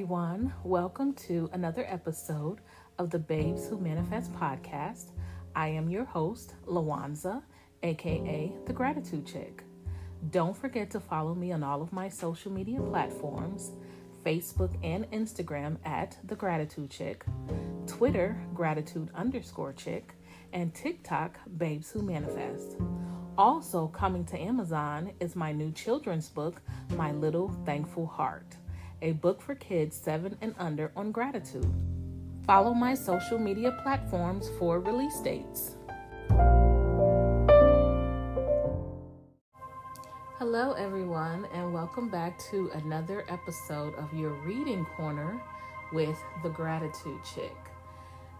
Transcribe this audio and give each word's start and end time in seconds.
everyone. 0.00 0.50
Welcome 0.64 1.12
to 1.26 1.50
another 1.52 1.84
episode 1.86 2.62
of 2.98 3.10
the 3.10 3.18
Babes 3.18 3.68
Who 3.68 3.76
Manifest 3.76 4.32
podcast. 4.32 5.10
I 5.54 5.68
am 5.68 5.90
your 5.90 6.04
host, 6.04 6.54
Lawanza, 6.66 7.42
aka 7.82 8.50
The 8.64 8.72
Gratitude 8.72 9.26
Chick. 9.26 9.62
Don't 10.30 10.56
forget 10.56 10.90
to 10.92 11.00
follow 11.00 11.34
me 11.34 11.52
on 11.52 11.62
all 11.62 11.82
of 11.82 11.92
my 11.92 12.08
social 12.08 12.50
media 12.50 12.80
platforms 12.80 13.72
Facebook 14.24 14.74
and 14.82 15.04
Instagram 15.10 15.76
at 15.84 16.16
The 16.24 16.34
Gratitude 16.34 16.88
Chick, 16.88 17.26
Twitter, 17.86 18.42
Gratitude 18.54 19.10
underscore 19.14 19.74
Chick, 19.74 20.14
and 20.54 20.74
TikTok, 20.74 21.38
Babes 21.58 21.90
Who 21.90 22.00
Manifest. 22.00 22.78
Also, 23.36 23.88
coming 23.88 24.24
to 24.24 24.40
Amazon 24.40 25.12
is 25.20 25.36
my 25.36 25.52
new 25.52 25.70
children's 25.72 26.30
book, 26.30 26.62
My 26.96 27.12
Little 27.12 27.50
Thankful 27.66 28.06
Heart 28.06 28.56
a 29.02 29.12
book 29.12 29.40
for 29.40 29.54
kids 29.54 29.96
7 29.96 30.36
and 30.40 30.54
under 30.58 30.92
on 30.94 31.12
gratitude. 31.12 31.70
Follow 32.46 32.74
my 32.74 32.94
social 32.94 33.38
media 33.38 33.78
platforms 33.82 34.50
for 34.58 34.80
release 34.80 35.20
dates. 35.20 35.76
Hello, 40.38 40.72
everyone, 40.72 41.46
and 41.54 41.72
welcome 41.72 42.08
back 42.08 42.38
to 42.50 42.70
another 42.74 43.24
episode 43.28 43.94
of 43.96 44.12
your 44.12 44.32
reading 44.44 44.86
corner 44.96 45.40
with 45.92 46.16
the 46.42 46.48
Gratitude 46.48 47.20
Chick. 47.34 47.56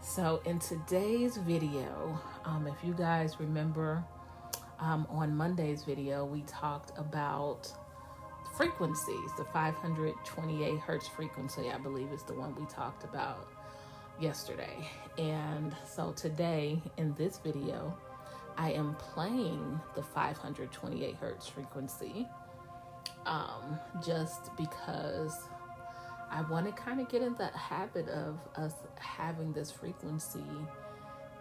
So, 0.03 0.41
in 0.47 0.59
today's 0.59 1.37
video, 1.37 2.19
um, 2.45 2.67
if 2.67 2.83
you 2.83 2.95
guys 2.95 3.39
remember 3.39 4.03
um, 4.79 5.07
on 5.11 5.37
Monday's 5.37 5.85
video, 5.85 6.25
we 6.25 6.41
talked 6.43 6.99
about 6.99 7.71
frequencies. 8.61 9.31
The 9.39 9.45
528 9.55 10.79
hertz 10.81 11.09
frequency, 11.09 11.71
I 11.71 11.79
believe, 11.79 12.13
is 12.13 12.23
the 12.25 12.35
one 12.35 12.55
we 12.55 12.67
talked 12.67 13.05
about 13.05 13.49
yesterday. 14.21 14.87
And 15.17 15.75
so 15.87 16.13
today 16.13 16.83
in 16.99 17.15
this 17.15 17.39
video, 17.39 17.97
I 18.59 18.73
am 18.73 18.97
playing 18.97 19.81
the 19.95 20.03
528 20.03 21.17
hertz 21.17 21.49
frequency 21.49 22.29
um, 23.25 23.79
just 24.05 24.55
because 24.59 25.35
I 26.31 26.43
want 26.43 26.67
to 26.67 26.73
kind 26.73 27.01
of 27.01 27.09
get 27.09 27.23
in 27.23 27.33
that 27.37 27.57
habit 27.57 28.11
of 28.11 28.39
us 28.57 28.75
having 28.97 29.55
this 29.55 29.71
frequency 29.71 30.45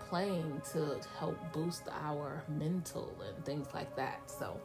playing 0.08 0.62
to 0.72 1.02
help 1.18 1.38
boost 1.52 1.84
our 1.92 2.46
mental 2.48 3.14
and 3.28 3.44
things 3.44 3.68
like 3.74 3.94
that. 3.98 4.32
So 4.32 4.58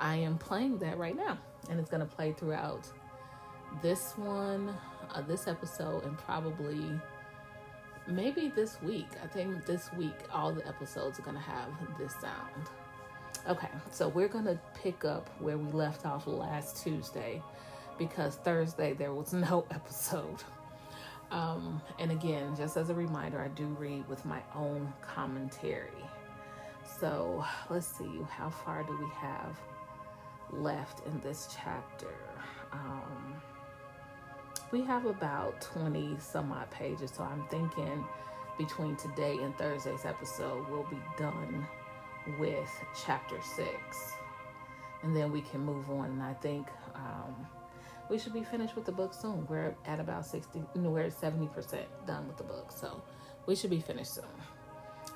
I 0.00 0.16
am 0.16 0.36
playing 0.36 0.78
that 0.78 0.98
right 0.98 1.14
now 1.16 1.38
and 1.68 1.80
it's 1.80 1.90
going 1.90 2.06
to 2.06 2.14
play 2.14 2.32
throughout 2.32 2.90
this 3.82 4.12
one, 4.16 4.74
uh, 5.14 5.22
this 5.22 5.48
episode, 5.48 6.04
and 6.04 6.16
probably 6.18 6.90
maybe 8.06 8.52
this 8.54 8.80
week. 8.82 9.08
I 9.22 9.26
think 9.26 9.66
this 9.66 9.92
week 9.94 10.16
all 10.32 10.52
the 10.52 10.66
episodes 10.66 11.18
are 11.18 11.22
going 11.22 11.36
to 11.36 11.42
have 11.42 11.70
this 11.98 12.12
sound. 12.20 12.70
Okay, 13.48 13.68
so 13.90 14.08
we're 14.08 14.28
going 14.28 14.44
to 14.46 14.58
pick 14.74 15.04
up 15.04 15.28
where 15.40 15.58
we 15.58 15.70
left 15.72 16.04
off 16.04 16.26
last 16.26 16.82
Tuesday 16.82 17.42
because 17.98 18.36
Thursday 18.36 18.92
there 18.94 19.12
was 19.12 19.32
no 19.32 19.64
episode. 19.70 20.42
Um, 21.30 21.80
and 21.98 22.12
again, 22.12 22.54
just 22.56 22.76
as 22.76 22.90
a 22.90 22.94
reminder, 22.94 23.40
I 23.40 23.48
do 23.48 23.66
read 23.78 24.08
with 24.08 24.24
my 24.24 24.40
own 24.54 24.92
commentary. 25.00 25.90
So 27.00 27.44
let's 27.68 27.86
see, 27.86 28.20
how 28.30 28.48
far 28.48 28.84
do 28.84 28.96
we 28.96 29.08
have? 29.20 29.58
Left 30.50 31.06
in 31.06 31.20
this 31.20 31.56
chapter. 31.62 32.14
Um, 32.72 33.34
we 34.72 34.82
have 34.82 35.06
about 35.06 35.60
20 35.60 36.16
some 36.18 36.52
odd 36.52 36.70
pages, 36.70 37.12
so 37.14 37.22
I'm 37.22 37.44
thinking 37.48 38.04
between 38.58 38.96
today 38.96 39.38
and 39.42 39.56
Thursday's 39.56 40.04
episode, 40.04 40.66
we'll 40.70 40.86
be 40.90 40.98
done 41.18 41.66
with 42.38 42.70
chapter 43.04 43.36
six. 43.42 44.12
And 45.02 45.14
then 45.14 45.30
we 45.30 45.42
can 45.42 45.64
move 45.64 45.90
on. 45.90 46.06
And 46.06 46.22
I 46.22 46.32
think 46.34 46.66
um, 46.94 47.46
we 48.08 48.18
should 48.18 48.32
be 48.32 48.42
finished 48.42 48.74
with 48.74 48.84
the 48.84 48.92
book 48.92 49.12
soon. 49.14 49.46
We're 49.48 49.74
at 49.84 50.00
about 50.00 50.26
60, 50.26 50.58
you 50.74 50.80
know, 50.80 50.90
we're 50.90 51.04
at 51.04 51.20
70% 51.20 51.82
done 52.06 52.26
with 52.26 52.36
the 52.36 52.44
book. 52.44 52.72
So 52.72 53.02
we 53.46 53.54
should 53.54 53.70
be 53.70 53.80
finished 53.80 54.14
soon. 54.14 54.24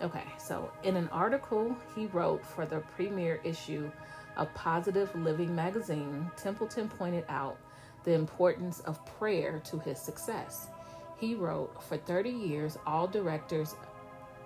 Okay, 0.02 0.24
so 0.38 0.70
in 0.82 0.96
an 0.96 1.08
article 1.08 1.76
he 1.94 2.06
wrote 2.06 2.44
for 2.44 2.64
the 2.64 2.80
premiere 2.96 3.40
issue 3.44 3.90
of 4.40 4.52
Positive 4.54 5.14
Living 5.14 5.54
magazine, 5.54 6.28
Templeton 6.36 6.88
pointed 6.88 7.24
out 7.28 7.58
the 8.04 8.14
importance 8.14 8.80
of 8.80 9.04
prayer 9.18 9.60
to 9.66 9.78
his 9.78 10.00
success. 10.00 10.68
He 11.18 11.34
wrote, 11.34 11.82
For 11.82 11.98
30 11.98 12.30
years, 12.30 12.78
all 12.86 13.06
directors' 13.06 13.76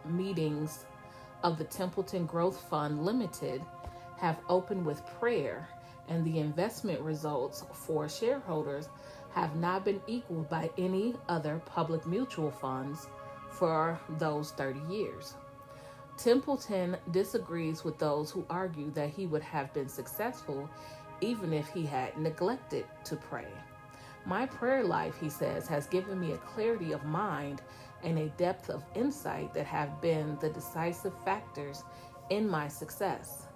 meetings 0.05 0.84
of 1.44 1.56
the 1.56 1.65
Templeton 1.65 2.27
Growth 2.27 2.60
Fund 2.69 3.06
Limited 3.06 3.62
have 4.19 4.41
opened 4.49 4.84
with 4.84 5.06
prayer, 5.21 5.69
and 6.09 6.25
the 6.25 6.41
investment 6.41 7.00
results 7.00 7.65
for 7.72 8.09
shareholders 8.09 8.88
have 9.32 9.55
not 9.56 9.84
been 9.84 10.00
equaled 10.09 10.49
by 10.49 10.71
any 10.76 11.15
other 11.28 11.62
public 11.66 12.05
mutual 12.05 12.50
funds 12.50 13.06
for 13.49 13.99
those 14.19 14.50
30 14.53 14.81
years. 14.93 15.34
Templeton 16.16 16.97
disagrees 17.10 17.84
with 17.84 17.98
those 17.98 18.30
who 18.30 18.47
argue 18.48 18.91
that 18.92 19.10
he 19.10 19.26
would 19.26 19.42
have 19.42 19.72
been 19.75 19.88
successful 19.88 20.69
even 21.20 21.52
if 21.52 21.69
he 21.69 21.84
had 21.84 22.16
neglected 22.19 22.86
to 23.04 23.16
pray. 23.16 23.48
My 24.26 24.47
prayer 24.47 24.84
life, 24.84 25.19
he 25.20 25.28
says, 25.28 25.66
has 25.69 25.86
given 25.86 26.19
me 26.19 26.32
a 26.32 26.38
clarity 26.38 26.92
of 26.92 27.04
mind 27.04 27.62
and 28.02 28.19
a 28.19 28.28
depth 28.30 28.70
of 28.70 28.84
insight 28.94 29.52
that 29.54 29.66
have 29.66 30.00
been 30.00 30.38
the 30.41 30.50
decisive 30.50 31.12
factors 31.25 31.84
in 32.31 32.48
my 32.48 32.69
success. 32.69 33.46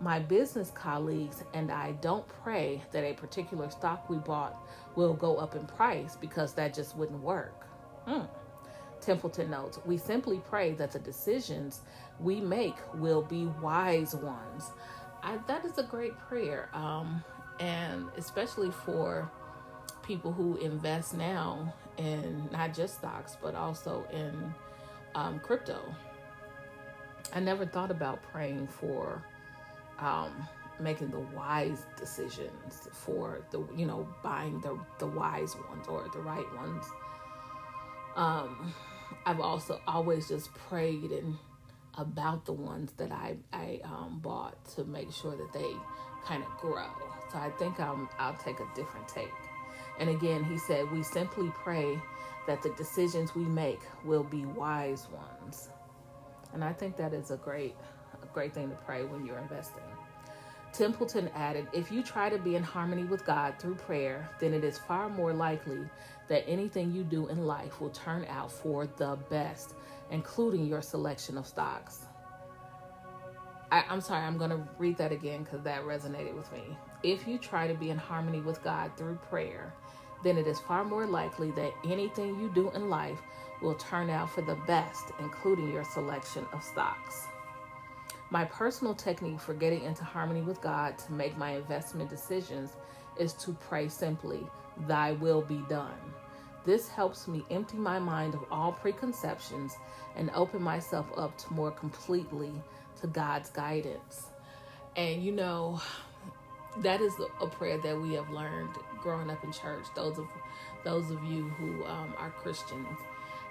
My 0.00 0.18
business 0.18 0.70
colleagues 0.70 1.42
and 1.54 1.70
I 1.70 1.92
don't 2.02 2.26
pray 2.28 2.82
that 2.92 3.04
a 3.04 3.14
particular 3.14 3.70
stock 3.70 4.08
we 4.10 4.18
bought 4.18 4.66
will 4.94 5.14
go 5.14 5.36
up 5.36 5.54
in 5.54 5.66
price 5.66 6.16
because 6.16 6.52
that 6.54 6.74
just 6.74 6.96
wouldn't 6.96 7.22
work. 7.22 7.66
Hmm. 8.06 8.24
Templeton 9.00 9.50
notes, 9.50 9.78
we 9.84 9.96
simply 9.96 10.40
pray 10.48 10.72
that 10.74 10.92
the 10.92 10.98
decisions 10.98 11.80
we 12.20 12.40
make 12.40 12.76
will 12.94 13.22
be 13.22 13.46
wise 13.62 14.14
ones. 14.14 14.70
I, 15.22 15.38
that 15.48 15.64
is 15.64 15.78
a 15.78 15.82
great 15.82 16.18
prayer, 16.18 16.68
um, 16.72 17.22
and 17.60 18.06
especially 18.16 18.70
for 18.70 19.30
people 20.02 20.32
who 20.32 20.56
invest 20.58 21.14
now 21.14 21.74
in 21.98 22.48
not 22.52 22.72
just 22.72 22.96
stocks 22.96 23.36
but 23.42 23.54
also 23.54 24.04
in 24.12 24.54
um, 25.14 25.40
crypto. 25.40 25.80
I 27.34 27.40
never 27.40 27.66
thought 27.66 27.90
about 27.90 28.22
praying 28.22 28.68
for 28.68 29.22
um, 29.98 30.46
making 30.78 31.10
the 31.10 31.20
wise 31.34 31.86
decisions 31.96 32.88
for 32.92 33.40
the 33.50 33.66
you 33.74 33.86
know 33.86 34.06
buying 34.22 34.60
the 34.60 34.78
the 34.98 35.06
wise 35.06 35.56
ones 35.68 35.86
or 35.88 36.08
the 36.12 36.20
right 36.20 36.54
ones. 36.54 36.84
Um, 38.16 38.74
I've 39.24 39.40
also 39.40 39.80
always 39.86 40.28
just 40.28 40.52
prayed 40.54 41.10
and 41.10 41.36
about 41.98 42.44
the 42.44 42.52
ones 42.52 42.92
that 42.96 43.12
I 43.12 43.36
I 43.52 43.80
um, 43.84 44.20
bought 44.22 44.64
to 44.76 44.84
make 44.84 45.12
sure 45.12 45.36
that 45.36 45.52
they 45.52 45.72
kind 46.24 46.42
of 46.42 46.48
grow. 46.58 46.88
So 47.30 47.38
I 47.38 47.50
think 47.58 47.80
I'll 47.80 48.08
I'll 48.18 48.36
take 48.36 48.60
a 48.60 48.66
different 48.74 49.08
take. 49.08 49.32
And 49.98 50.10
again, 50.10 50.44
he 50.44 50.58
said 50.58 50.90
we 50.90 51.02
simply 51.02 51.52
pray 51.54 51.98
that 52.46 52.62
the 52.62 52.70
decisions 52.70 53.34
we 53.34 53.44
make 53.44 53.80
will 54.04 54.24
be 54.24 54.44
wise 54.44 55.08
ones. 55.10 55.68
And 56.52 56.62
I 56.62 56.72
think 56.72 56.96
that 56.96 57.12
is 57.12 57.30
a 57.30 57.36
great 57.36 57.74
a 58.22 58.26
great 58.32 58.54
thing 58.54 58.70
to 58.70 58.76
pray 58.76 59.04
when 59.04 59.24
you're 59.26 59.38
investing. 59.38 59.82
Templeton 60.72 61.30
added, 61.34 61.66
if 61.72 61.90
you 61.90 62.02
try 62.02 62.28
to 62.28 62.38
be 62.38 62.54
in 62.54 62.62
harmony 62.62 63.04
with 63.04 63.24
God 63.24 63.54
through 63.58 63.76
prayer, 63.76 64.28
then 64.40 64.52
it 64.52 64.62
is 64.62 64.76
far 64.78 65.08
more 65.08 65.32
likely 65.32 65.78
that 66.28 66.48
anything 66.48 66.92
you 66.92 67.04
do 67.04 67.28
in 67.28 67.46
life 67.46 67.80
will 67.80 67.90
turn 67.90 68.26
out 68.28 68.50
for 68.50 68.86
the 68.96 69.18
best, 69.30 69.74
including 70.10 70.66
your 70.66 70.82
selection 70.82 71.38
of 71.38 71.46
stocks. 71.46 72.00
I, 73.70 73.84
am 73.88 74.00
sorry, 74.00 74.24
I'm 74.24 74.38
going 74.38 74.50
to 74.50 74.62
read 74.78 74.96
that 74.98 75.12
again 75.12 75.42
because 75.42 75.62
that 75.62 75.82
resonated 75.82 76.36
with 76.36 76.50
me. 76.52 76.62
If 77.02 77.26
you 77.26 77.38
try 77.38 77.66
to 77.66 77.74
be 77.74 77.90
in 77.90 77.98
harmony 77.98 78.40
with 78.40 78.62
God 78.62 78.92
through 78.96 79.16
prayer, 79.28 79.74
then 80.22 80.38
it 80.38 80.46
is 80.46 80.60
far 80.60 80.84
more 80.84 81.06
likely 81.06 81.50
that 81.52 81.72
anything 81.84 82.40
you 82.40 82.50
do 82.54 82.70
in 82.70 82.88
life 82.88 83.18
will 83.62 83.74
turn 83.74 84.10
out 84.10 84.30
for 84.30 84.42
the 84.42 84.58
best, 84.66 85.04
including 85.18 85.72
your 85.72 85.84
selection 85.84 86.46
of 86.52 86.62
stocks. 86.62 87.26
My 88.30 88.44
personal 88.44 88.94
technique 88.94 89.40
for 89.40 89.54
getting 89.54 89.82
into 89.82 90.04
harmony 90.04 90.42
with 90.42 90.60
God 90.60 90.98
to 90.98 91.12
make 91.12 91.36
my 91.36 91.50
investment 91.50 92.10
decisions 92.10 92.76
is 93.18 93.32
to 93.34 93.52
pray 93.52 93.88
simply, 93.88 94.46
Thy 94.86 95.12
will 95.12 95.42
be 95.42 95.62
done. 95.68 95.98
This 96.66 96.88
helps 96.88 97.28
me 97.28 97.44
empty 97.50 97.76
my 97.76 98.00
mind 98.00 98.34
of 98.34 98.44
all 98.50 98.72
preconceptions 98.72 99.76
and 100.16 100.30
open 100.34 100.60
myself 100.60 101.06
up 101.16 101.38
to 101.38 101.52
more 101.52 101.70
completely 101.70 102.52
to 103.00 103.06
God's 103.06 103.50
guidance. 103.50 104.26
And 104.96 105.22
you 105.22 105.30
know, 105.30 105.80
that 106.78 107.00
is 107.00 107.14
a 107.40 107.46
prayer 107.46 107.78
that 107.78 108.00
we 108.00 108.14
have 108.14 108.28
learned 108.30 108.74
growing 109.00 109.30
up 109.30 109.44
in 109.44 109.52
church. 109.52 109.86
Those 109.94 110.18
of 110.18 110.26
those 110.84 111.10
of 111.10 111.22
you 111.24 111.48
who 111.50 111.84
um, 111.84 112.14
are 112.18 112.30
Christians. 112.30 112.98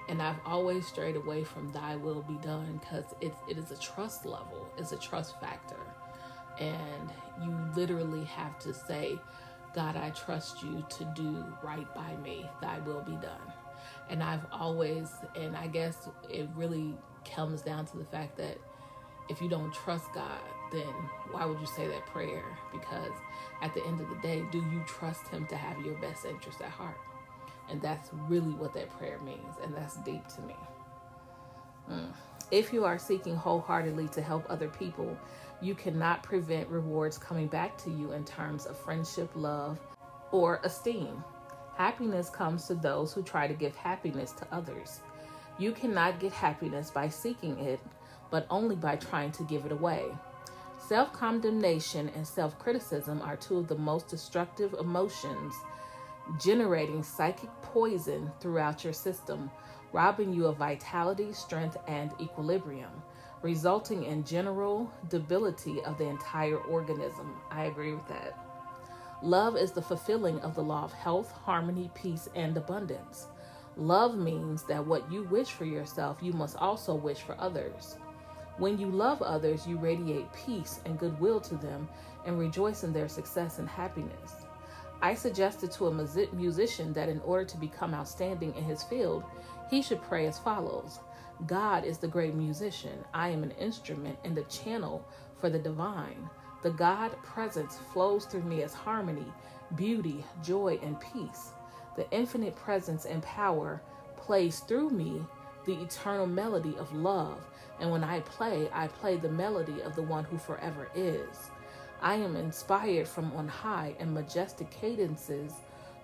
And 0.07 0.21
I've 0.21 0.39
always 0.45 0.85
strayed 0.85 1.15
away 1.15 1.43
from 1.43 1.71
thy 1.71 1.95
will 1.95 2.21
be 2.21 2.35
done 2.35 2.79
because 2.79 3.05
it, 3.21 3.33
it 3.49 3.57
is 3.57 3.71
a 3.71 3.77
trust 3.77 4.25
level, 4.25 4.67
it's 4.77 4.91
a 4.91 4.97
trust 4.97 5.39
factor. 5.39 5.79
And 6.59 7.09
you 7.43 7.57
literally 7.75 8.23
have 8.25 8.59
to 8.59 8.73
say, 8.73 9.19
God, 9.75 9.97
I 9.97 10.09
trust 10.11 10.63
you 10.63 10.85
to 10.97 11.03
do 11.15 11.43
right 11.61 11.93
by 11.93 12.15
me, 12.23 12.49
thy 12.61 12.79
will 12.79 13.01
be 13.01 13.13
done. 13.13 13.41
And 14.09 14.23
I've 14.23 14.45
always, 14.51 15.11
and 15.35 15.55
I 15.55 15.67
guess 15.67 16.07
it 16.29 16.47
really 16.55 16.95
comes 17.35 17.61
down 17.61 17.85
to 17.87 17.97
the 17.97 18.05
fact 18.05 18.37
that 18.37 18.57
if 19.29 19.41
you 19.41 19.49
don't 19.49 19.73
trust 19.73 20.05
God, 20.13 20.39
then 20.71 20.93
why 21.31 21.45
would 21.45 21.59
you 21.59 21.65
say 21.65 21.87
that 21.87 22.05
prayer? 22.05 22.43
Because 22.71 23.11
at 23.61 23.73
the 23.73 23.83
end 23.85 23.99
of 23.99 24.09
the 24.09 24.15
day, 24.17 24.43
do 24.51 24.59
you 24.59 24.83
trust 24.87 25.27
Him 25.27 25.45
to 25.47 25.55
have 25.55 25.83
your 25.83 25.95
best 25.95 26.25
interest 26.25 26.61
at 26.61 26.69
heart? 26.69 26.97
And 27.69 27.81
that's 27.81 28.11
really 28.27 28.53
what 28.53 28.73
that 28.75 28.89
prayer 28.97 29.19
means, 29.19 29.55
and 29.63 29.75
that's 29.75 29.97
deep 29.97 30.27
to 30.27 30.41
me. 30.41 30.55
Mm. 31.91 32.07
If 32.51 32.71
you 32.71 32.85
are 32.85 32.99
seeking 32.99 33.35
wholeheartedly 33.35 34.09
to 34.09 34.21
help 34.21 34.45
other 34.49 34.69
people, 34.69 35.17
you 35.61 35.75
cannot 35.75 36.23
prevent 36.23 36.69
rewards 36.69 37.17
coming 37.17 37.47
back 37.47 37.77
to 37.79 37.89
you 37.89 38.11
in 38.11 38.23
terms 38.25 38.65
of 38.65 38.77
friendship, 38.77 39.29
love, 39.35 39.79
or 40.31 40.59
esteem. 40.63 41.23
Happiness 41.77 42.29
comes 42.29 42.65
to 42.67 42.75
those 42.75 43.13
who 43.13 43.21
try 43.21 43.47
to 43.47 43.53
give 43.53 43.75
happiness 43.75 44.31
to 44.33 44.47
others. 44.51 45.01
You 45.57 45.71
cannot 45.71 46.19
get 46.19 46.31
happiness 46.31 46.91
by 46.91 47.09
seeking 47.09 47.57
it, 47.59 47.79
but 48.29 48.45
only 48.49 48.75
by 48.75 48.95
trying 48.97 49.31
to 49.33 49.43
give 49.43 49.65
it 49.65 49.71
away. 49.71 50.05
Self 50.77 51.13
condemnation 51.13 52.09
and 52.15 52.27
self 52.27 52.59
criticism 52.59 53.21
are 53.21 53.35
two 53.35 53.57
of 53.57 53.67
the 53.67 53.77
most 53.77 54.07
destructive 54.07 54.73
emotions, 54.73 55.55
generating 56.39 57.01
psychic 57.01 57.49
poison 57.61 58.31
throughout 58.39 58.83
your 58.83 58.93
system, 58.93 59.49
robbing 59.93 60.33
you 60.33 60.45
of 60.45 60.57
vitality, 60.57 61.31
strength, 61.33 61.77
and 61.87 62.11
equilibrium, 62.19 62.91
resulting 63.45 64.05
in 64.05 64.23
general 64.23 64.91
debility 65.07 65.79
of 65.83 65.99
the 65.99 66.03
entire 66.03 66.57
organism. 66.57 67.31
I 67.51 67.65
agree 67.65 67.93
with 67.93 68.07
that. 68.07 68.39
Love 69.21 69.55
is 69.55 69.71
the 69.71 69.83
fulfilling 69.83 70.39
of 70.39 70.55
the 70.55 70.63
law 70.63 70.83
of 70.83 70.91
health, 70.91 71.31
harmony, 71.31 71.91
peace, 71.93 72.27
and 72.33 72.57
abundance. 72.57 73.27
Love 73.77 74.17
means 74.17 74.63
that 74.63 74.83
what 74.83 75.11
you 75.11 75.25
wish 75.25 75.51
for 75.51 75.65
yourself, 75.65 76.17
you 76.23 76.33
must 76.33 76.57
also 76.57 76.95
wish 76.95 77.19
for 77.19 77.39
others. 77.39 77.97
When 78.57 78.79
you 78.79 78.89
love 78.89 79.21
others, 79.21 79.67
you 79.67 79.77
radiate 79.77 80.33
peace 80.33 80.79
and 80.83 80.97
goodwill 80.97 81.39
to 81.41 81.55
them 81.55 81.87
and 82.25 82.39
rejoice 82.39 82.83
in 82.83 82.93
their 82.93 83.07
success 83.07 83.59
and 83.59 83.69
happiness. 83.69 84.47
I 85.03 85.13
suggested 85.13 85.71
to 85.73 85.85
a 85.85 86.33
musician 86.33 86.93
that 86.93 87.09
in 87.09 87.21
order 87.21 87.45
to 87.45 87.57
become 87.57 87.93
outstanding 87.93 88.55
in 88.55 88.63
his 88.63 88.81
field, 88.81 89.23
he 89.69 89.83
should 89.83 90.01
pray 90.01 90.25
as 90.25 90.39
follows 90.39 90.99
God 91.47 91.85
is 91.85 91.97
the 91.97 92.07
great 92.07 92.33
musician. 92.33 93.03
I 93.13 93.29
am 93.29 93.43
an 93.43 93.51
instrument 93.51 94.17
and 94.23 94.35
the 94.35 94.43
channel 94.43 95.05
for 95.39 95.49
the 95.49 95.59
divine. 95.59 96.29
The 96.63 96.71
God 96.71 97.11
presence 97.23 97.77
flows 97.93 98.25
through 98.25 98.43
me 98.43 98.63
as 98.63 98.73
harmony, 98.73 99.25
beauty, 99.75 100.23
joy, 100.43 100.79
and 100.81 100.99
peace. 100.99 101.51
The 101.95 102.09
infinite 102.11 102.55
presence 102.55 103.05
and 103.05 103.21
power 103.23 103.81
plays 104.17 104.59
through 104.61 104.89
me 104.89 105.21
the 105.65 105.81
eternal 105.81 106.27
melody 106.27 106.75
of 106.77 106.93
love 106.93 107.41
and 107.79 107.91
when 107.91 108.03
I 108.03 108.21
play, 108.21 108.69
I 108.73 108.87
play 108.87 109.17
the 109.17 109.29
melody 109.29 109.81
of 109.81 109.95
the 109.95 110.03
one 110.03 110.23
who 110.23 110.37
forever 110.37 110.89
is. 110.95 111.51
I 112.01 112.15
am 112.15 112.35
inspired 112.35 113.07
from 113.07 113.31
on 113.35 113.47
high, 113.47 113.95
and 113.99 114.13
majestic 114.13 114.69
cadences 114.69 115.53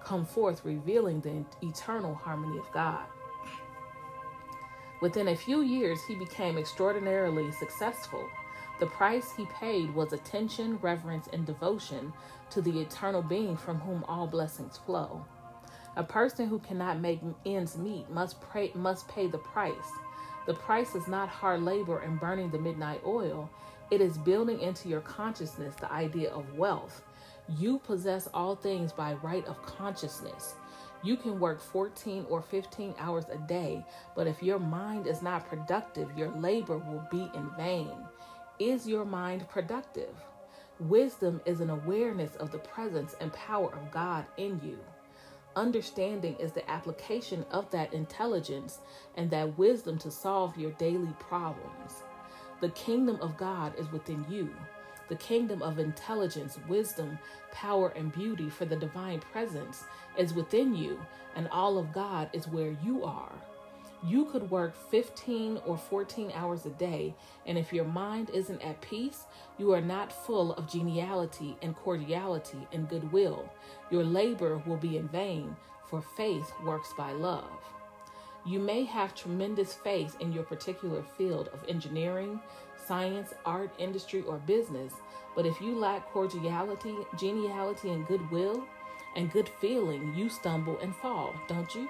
come 0.03 0.25
forth, 0.25 0.65
revealing 0.65 1.21
the 1.21 1.45
eternal 1.65 2.15
harmony 2.15 2.57
of 2.57 2.71
God. 2.73 3.05
Within 5.01 5.29
a 5.29 5.35
few 5.35 5.61
years, 5.61 6.03
he 6.05 6.15
became 6.15 6.57
extraordinarily 6.57 7.51
successful. 7.51 8.29
The 8.79 8.85
price 8.87 9.33
he 9.35 9.45
paid 9.45 9.93
was 9.93 10.13
attention, 10.13 10.77
reverence, 10.77 11.27
and 11.33 11.45
devotion 11.45 12.13
to 12.51 12.61
the 12.61 12.79
eternal 12.79 13.21
being 13.21 13.57
from 13.57 13.79
whom 13.79 14.03
all 14.05 14.27
blessings 14.27 14.77
flow. 14.77 15.25
A 15.97 16.03
person 16.03 16.47
who 16.47 16.59
cannot 16.59 16.99
make 16.99 17.19
ends 17.45 17.77
meet 17.77 18.09
must, 18.09 18.39
pray, 18.41 18.71
must 18.75 19.07
pay 19.07 19.27
the 19.27 19.37
price 19.37 19.91
the 20.45 20.53
price 20.55 20.95
is 20.95 21.07
not 21.07 21.29
hard 21.29 21.61
labor 21.63 21.99
and 21.99 22.19
burning 22.19 22.49
the 22.49 22.57
midnight 22.59 23.01
oil, 23.05 23.49
it 23.91 24.01
is 24.01 24.17
building 24.17 24.59
into 24.59 24.89
your 24.89 25.01
consciousness 25.01 25.75
the 25.75 25.91
idea 25.91 26.31
of 26.31 26.57
wealth. 26.57 27.03
You 27.59 27.79
possess 27.79 28.27
all 28.33 28.55
things 28.55 28.91
by 28.91 29.13
right 29.15 29.45
of 29.45 29.61
consciousness. 29.63 30.55
You 31.03 31.17
can 31.17 31.39
work 31.39 31.61
14 31.61 32.25
or 32.29 32.41
15 32.41 32.93
hours 32.99 33.25
a 33.31 33.37
day, 33.47 33.83
but 34.15 34.27
if 34.27 34.43
your 34.43 34.59
mind 34.59 35.07
is 35.07 35.21
not 35.21 35.47
productive, 35.47 36.15
your 36.17 36.29
labor 36.29 36.77
will 36.77 37.07
be 37.09 37.29
in 37.33 37.49
vain. 37.57 37.91
Is 38.59 38.87
your 38.87 39.05
mind 39.05 39.47
productive? 39.49 40.13
Wisdom 40.79 41.41
is 41.45 41.59
an 41.59 41.71
awareness 41.71 42.35
of 42.35 42.51
the 42.51 42.59
presence 42.59 43.15
and 43.19 43.33
power 43.33 43.73
of 43.73 43.91
God 43.91 44.25
in 44.37 44.59
you. 44.63 44.77
Understanding 45.55 46.35
is 46.39 46.51
the 46.51 46.69
application 46.69 47.45
of 47.51 47.69
that 47.71 47.93
intelligence 47.93 48.79
and 49.17 49.29
that 49.31 49.57
wisdom 49.57 49.97
to 49.99 50.11
solve 50.11 50.57
your 50.57 50.71
daily 50.71 51.13
problems. 51.19 52.03
The 52.61 52.69
kingdom 52.69 53.17
of 53.21 53.37
God 53.37 53.77
is 53.77 53.91
within 53.91 54.25
you. 54.29 54.49
The 55.11 55.17
kingdom 55.17 55.61
of 55.61 55.77
intelligence, 55.77 56.57
wisdom, 56.69 57.19
power, 57.51 57.89
and 57.97 58.13
beauty 58.13 58.49
for 58.49 58.63
the 58.63 58.77
divine 58.77 59.19
presence 59.19 59.83
is 60.17 60.33
within 60.33 60.73
you, 60.73 61.05
and 61.35 61.49
all 61.49 61.77
of 61.77 61.91
God 61.91 62.29
is 62.31 62.47
where 62.47 62.77
you 62.81 63.03
are. 63.03 63.33
You 64.07 64.23
could 64.23 64.49
work 64.49 64.73
15 64.89 65.59
or 65.65 65.77
14 65.77 66.31
hours 66.33 66.65
a 66.65 66.69
day, 66.69 67.13
and 67.45 67.57
if 67.57 67.73
your 67.73 67.83
mind 67.83 68.29
isn't 68.33 68.61
at 68.61 68.79
peace, 68.79 69.25
you 69.57 69.73
are 69.73 69.81
not 69.81 70.13
full 70.13 70.53
of 70.53 70.71
geniality 70.71 71.57
and 71.61 71.75
cordiality 71.75 72.65
and 72.71 72.87
goodwill. 72.87 73.51
Your 73.89 74.05
labor 74.05 74.63
will 74.65 74.77
be 74.77 74.95
in 74.95 75.09
vain, 75.09 75.57
for 75.89 76.01
faith 76.15 76.53
works 76.63 76.93
by 76.97 77.11
love. 77.11 77.51
You 78.45 78.59
may 78.59 78.85
have 78.85 79.13
tremendous 79.13 79.73
faith 79.73 80.15
in 80.21 80.31
your 80.31 80.43
particular 80.43 81.03
field 81.17 81.49
of 81.49 81.67
engineering, 81.67 82.39
science, 82.91 83.33
art, 83.45 83.71
industry, 83.79 84.21
or 84.27 84.35
business, 84.39 84.91
but 85.33 85.45
if 85.45 85.61
you 85.61 85.73
lack 85.79 86.11
cordiality, 86.11 86.93
geniality, 87.17 87.89
and 87.89 88.05
goodwill, 88.05 88.65
and 89.15 89.31
good 89.31 89.47
feeling, 89.61 90.13
you 90.13 90.27
stumble 90.27 90.77
and 90.79 90.93
fall, 90.97 91.33
don't 91.47 91.73
you? 91.73 91.87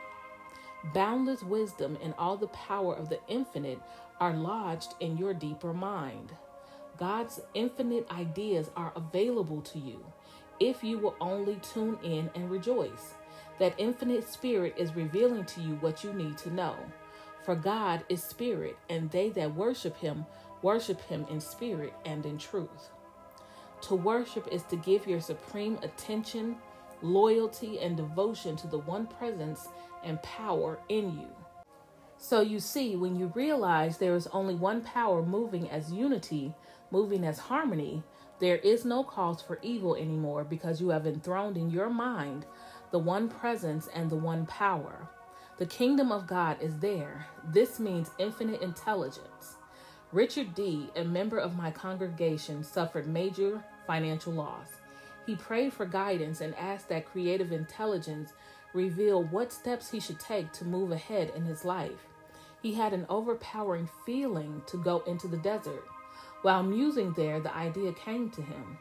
Boundless 0.93 1.41
wisdom 1.41 1.97
and 2.03 2.13
all 2.19 2.37
the 2.37 2.49
power 2.49 2.93
of 2.95 3.09
the 3.09 3.19
infinite 3.27 3.79
are 4.19 4.35
lodged 4.35 4.93
in 4.99 5.17
your 5.17 5.33
deeper 5.33 5.73
mind. 5.73 6.33
God's 6.99 7.39
infinite 7.55 8.05
ideas 8.11 8.69
are 8.75 8.93
available 8.95 9.61
to 9.61 9.79
you 9.79 10.05
if 10.59 10.83
you 10.83 10.99
will 10.99 11.15
only 11.19 11.59
tune 11.73 11.97
in 12.03 12.29
and 12.35 12.51
rejoice. 12.51 13.15
That 13.57 13.73
infinite 13.79 14.31
spirit 14.31 14.75
is 14.77 14.95
revealing 14.95 15.45
to 15.45 15.61
you 15.61 15.77
what 15.77 16.03
you 16.03 16.13
need 16.13 16.37
to 16.39 16.53
know. 16.53 16.75
For 17.43 17.55
God 17.55 18.03
is 18.07 18.23
spirit, 18.23 18.77
and 18.87 19.09
they 19.09 19.29
that 19.29 19.55
worship 19.55 19.97
him 19.97 20.27
worship 20.61 21.01
him 21.01 21.25
in 21.29 21.39
spirit 21.39 21.93
and 22.05 22.25
in 22.25 22.37
truth. 22.37 22.89
To 23.83 23.95
worship 23.95 24.47
is 24.51 24.63
to 24.63 24.75
give 24.75 25.07
your 25.07 25.21
supreme 25.21 25.79
attention, 25.81 26.55
loyalty, 27.01 27.79
and 27.79 27.97
devotion 27.97 28.55
to 28.57 28.67
the 28.67 28.77
one 28.79 29.07
presence 29.07 29.67
and 30.03 30.21
power 30.21 30.79
in 30.89 31.17
you. 31.19 31.27
So 32.17 32.41
you 32.41 32.59
see, 32.59 32.95
when 32.95 33.15
you 33.15 33.31
realize 33.33 33.97
there 33.97 34.15
is 34.15 34.27
only 34.27 34.53
one 34.53 34.81
power 34.81 35.23
moving 35.23 35.69
as 35.71 35.91
unity, 35.91 36.53
moving 36.91 37.25
as 37.25 37.39
harmony, 37.39 38.03
there 38.39 38.57
is 38.57 38.85
no 38.85 39.03
cause 39.03 39.41
for 39.41 39.59
evil 39.63 39.95
anymore 39.95 40.43
because 40.43 40.79
you 40.79 40.89
have 40.89 41.07
enthroned 41.07 41.57
in 41.57 41.71
your 41.71 41.89
mind 41.89 42.45
the 42.91 42.99
one 42.99 43.29
presence 43.29 43.87
and 43.95 44.09
the 44.09 44.15
one 44.15 44.45
power. 44.45 45.07
The 45.57 45.65
kingdom 45.65 46.11
of 46.11 46.27
God 46.27 46.57
is 46.61 46.77
there. 46.79 47.25
This 47.45 47.79
means 47.79 48.11
infinite 48.19 48.61
intelligence. 48.61 49.57
Richard 50.13 50.53
D., 50.55 50.89
a 50.97 51.05
member 51.05 51.37
of 51.37 51.55
my 51.55 51.71
congregation, 51.71 52.65
suffered 52.65 53.07
major 53.07 53.63
financial 53.87 54.33
loss. 54.33 54.67
He 55.25 55.35
prayed 55.37 55.71
for 55.71 55.85
guidance 55.85 56.41
and 56.41 56.53
asked 56.55 56.89
that 56.89 57.09
creative 57.09 57.53
intelligence 57.53 58.33
reveal 58.73 59.23
what 59.23 59.53
steps 59.53 59.89
he 59.89 60.01
should 60.01 60.19
take 60.19 60.51
to 60.51 60.65
move 60.65 60.91
ahead 60.91 61.31
in 61.33 61.45
his 61.45 61.63
life. 61.63 62.07
He 62.61 62.73
had 62.73 62.91
an 62.91 63.05
overpowering 63.07 63.89
feeling 64.05 64.61
to 64.67 64.83
go 64.83 64.99
into 65.07 65.29
the 65.29 65.37
desert. 65.37 65.85
While 66.41 66.63
musing 66.63 67.13
there, 67.13 67.39
the 67.39 67.55
idea 67.55 67.93
came 67.93 68.29
to 68.31 68.41
him. 68.41 68.77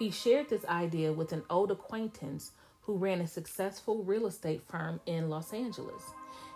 He 0.00 0.10
shared 0.10 0.48
this 0.48 0.64
idea 0.64 1.12
with 1.12 1.32
an 1.32 1.44
old 1.48 1.70
acquaintance 1.70 2.52
who 2.82 2.96
ran 2.96 3.20
a 3.20 3.26
successful 3.28 4.02
real 4.02 4.26
estate 4.26 4.62
firm 4.68 4.98
in 5.06 5.30
Los 5.30 5.52
Angeles. 5.52 6.02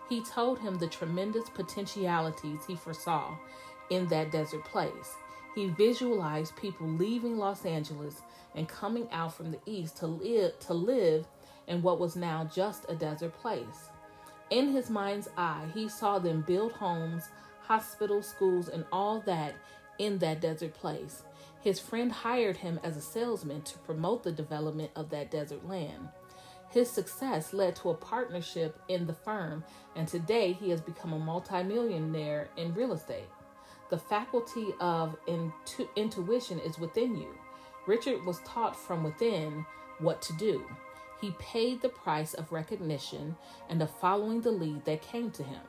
He 0.09 0.25
told 0.25 0.59
him 0.59 0.78
the 0.78 0.88
tremendous 0.88 1.49
potentialities 1.50 2.61
he 2.66 2.75
foresaw 2.75 3.37
in 3.90 4.07
that 4.09 4.31
desert 4.31 4.64
place. 4.64 5.14
He 5.55 5.69
visualized 5.69 6.57
people 6.57 6.87
leaving 6.87 7.38
Los 7.38 7.64
Angeles 7.64 8.21
and 8.55 8.69
coming 8.69 9.09
out 9.11 9.35
from 9.35 9.50
the 9.50 9.61
east 9.66 9.97
to 9.99 10.07
live 10.07 10.59
to 10.61 10.75
live 10.75 11.26
in 11.66 11.83
what 11.83 11.99
was 11.99 12.16
now 12.16 12.45
just 12.45 12.87
a 12.88 12.95
desert 12.95 13.35
place. 13.40 13.90
In 14.50 14.73
his 14.73 14.90
mind's 14.90 15.28
eye, 15.37 15.66
he 15.75 15.88
saw 15.88 16.19
them 16.19 16.45
build 16.47 16.73
homes, 16.73 17.25
hospitals, 17.62 18.28
schools, 18.28 18.69
and 18.69 18.85
all 18.93 19.21
that 19.26 19.55
in 19.99 20.19
that 20.19 20.40
desert 20.40 20.75
place. 20.75 21.23
His 21.61 21.81
friend 21.81 22.12
hired 22.12 22.59
him 22.59 22.78
as 22.85 22.97
a 22.97 23.00
salesman 23.00 23.62
to 23.62 23.78
promote 23.78 24.23
the 24.23 24.31
development 24.31 24.93
of 24.95 25.11
that 25.11 25.31
desert 25.31 25.66
land. 25.66 26.09
His 26.71 26.90
success 26.90 27.52
led 27.52 27.75
to 27.76 27.90
a 27.90 27.95
partnership 27.95 28.78
in 28.88 29.07
the 29.07 29.14
firm, 29.14 29.64
and 29.97 30.07
today 30.07 30.52
he 30.52 30.71
has 30.71 30.81
become 30.81 31.12
a 31.12 31.19
multimillionaire 31.19 32.50
in 32.57 32.75
real 32.75 32.93
estate. 32.93 33.28
The 33.88 33.99
faculty 33.99 34.75
of 34.81 35.16
intu- 35.26 35.88
intuition 35.95 36.59
is 36.61 36.78
within 36.78 37.16
you. 37.16 37.28
Richard 37.87 38.25
was 38.25 38.40
taught 38.40 38.75
from 38.75 39.05
within 39.05 39.64
what 39.99 40.21
to 40.23 40.33
do. 40.35 40.64
He 41.21 41.31
paid 41.38 41.81
the 41.81 41.88
price 41.88 42.35
of 42.35 42.52
recognition 42.52 43.37
and 43.69 43.81
of 43.81 43.90
following 43.99 44.40
the 44.40 44.50
lead 44.50 44.85
that 44.85 45.02
came 45.02 45.31
to 45.33 45.43
him. 45.43 45.62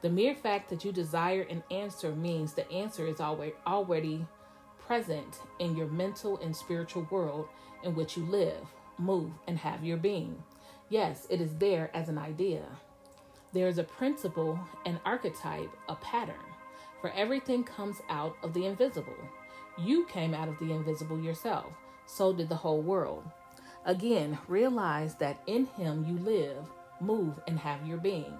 The 0.00 0.10
mere 0.10 0.34
fact 0.34 0.68
that 0.70 0.84
you 0.84 0.92
desire 0.92 1.42
an 1.42 1.62
answer 1.70 2.12
means 2.12 2.54
the 2.54 2.70
answer 2.72 3.06
is 3.06 3.20
already 3.20 4.26
present 4.78 5.38
in 5.60 5.76
your 5.76 5.86
mental 5.86 6.38
and 6.40 6.56
spiritual 6.56 7.06
world 7.10 7.48
in 7.84 7.94
which 7.94 8.16
you 8.16 8.24
live, 8.24 8.66
move, 8.98 9.30
and 9.46 9.58
have 9.58 9.84
your 9.84 9.96
being. 9.96 10.42
Yes, 10.88 11.26
it 11.30 11.40
is 11.40 11.54
there 11.56 11.90
as 11.94 12.08
an 12.08 12.18
idea. 12.18 12.64
There 13.52 13.68
is 13.68 13.78
a 13.78 13.84
principle, 13.84 14.58
an 14.86 14.98
archetype, 15.04 15.70
a 15.88 15.94
pattern. 15.96 16.34
For 17.02 17.10
everything 17.10 17.64
comes 17.64 18.00
out 18.08 18.36
of 18.44 18.54
the 18.54 18.64
invisible. 18.64 19.16
You 19.76 20.06
came 20.06 20.34
out 20.34 20.48
of 20.48 20.58
the 20.60 20.72
invisible 20.72 21.20
yourself. 21.20 21.66
So 22.06 22.32
did 22.32 22.48
the 22.48 22.54
whole 22.54 22.80
world. 22.80 23.24
Again, 23.84 24.38
realize 24.46 25.16
that 25.16 25.42
in 25.48 25.66
Him 25.66 26.06
you 26.08 26.16
live, 26.24 26.64
move, 27.00 27.34
and 27.48 27.58
have 27.58 27.84
your 27.84 27.98
being. 27.98 28.32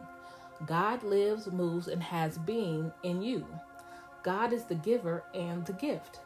God 0.64 1.02
lives, 1.02 1.50
moves, 1.50 1.88
and 1.88 2.00
has 2.00 2.38
being 2.38 2.92
in 3.02 3.20
you. 3.20 3.44
God 4.22 4.52
is 4.52 4.64
the 4.64 4.76
giver 4.76 5.24
and 5.34 5.66
the 5.66 5.72
gift. 5.72 6.20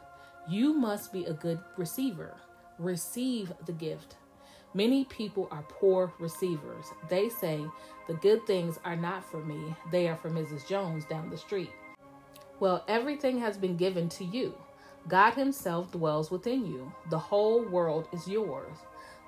You 0.47 0.73
must 0.73 1.11
be 1.11 1.25
a 1.25 1.33
good 1.33 1.59
receiver. 1.75 2.37
Receive 2.77 3.51
the 3.65 3.71
gift. 3.71 4.17
Many 4.75 5.05
people 5.05 5.47
are 5.49 5.65
poor 5.67 6.13
receivers. 6.19 6.85
They 7.09 7.29
say, 7.29 7.65
The 8.07 8.13
good 8.13 8.45
things 8.45 8.79
are 8.85 8.95
not 8.95 9.25
for 9.25 9.43
me, 9.43 9.75
they 9.91 10.07
are 10.07 10.15
for 10.15 10.29
Mrs. 10.29 10.67
Jones 10.67 11.05
down 11.05 11.31
the 11.31 11.37
street. 11.37 11.71
Well, 12.59 12.83
everything 12.87 13.39
has 13.39 13.57
been 13.57 13.77
given 13.77 14.09
to 14.09 14.25
you. 14.25 14.53
God 15.07 15.35
Himself 15.35 15.91
dwells 15.91 16.31
within 16.31 16.65
you. 16.65 16.91
The 17.09 17.19
whole 17.19 17.63
world 17.63 18.07
is 18.11 18.27
yours. 18.27 18.77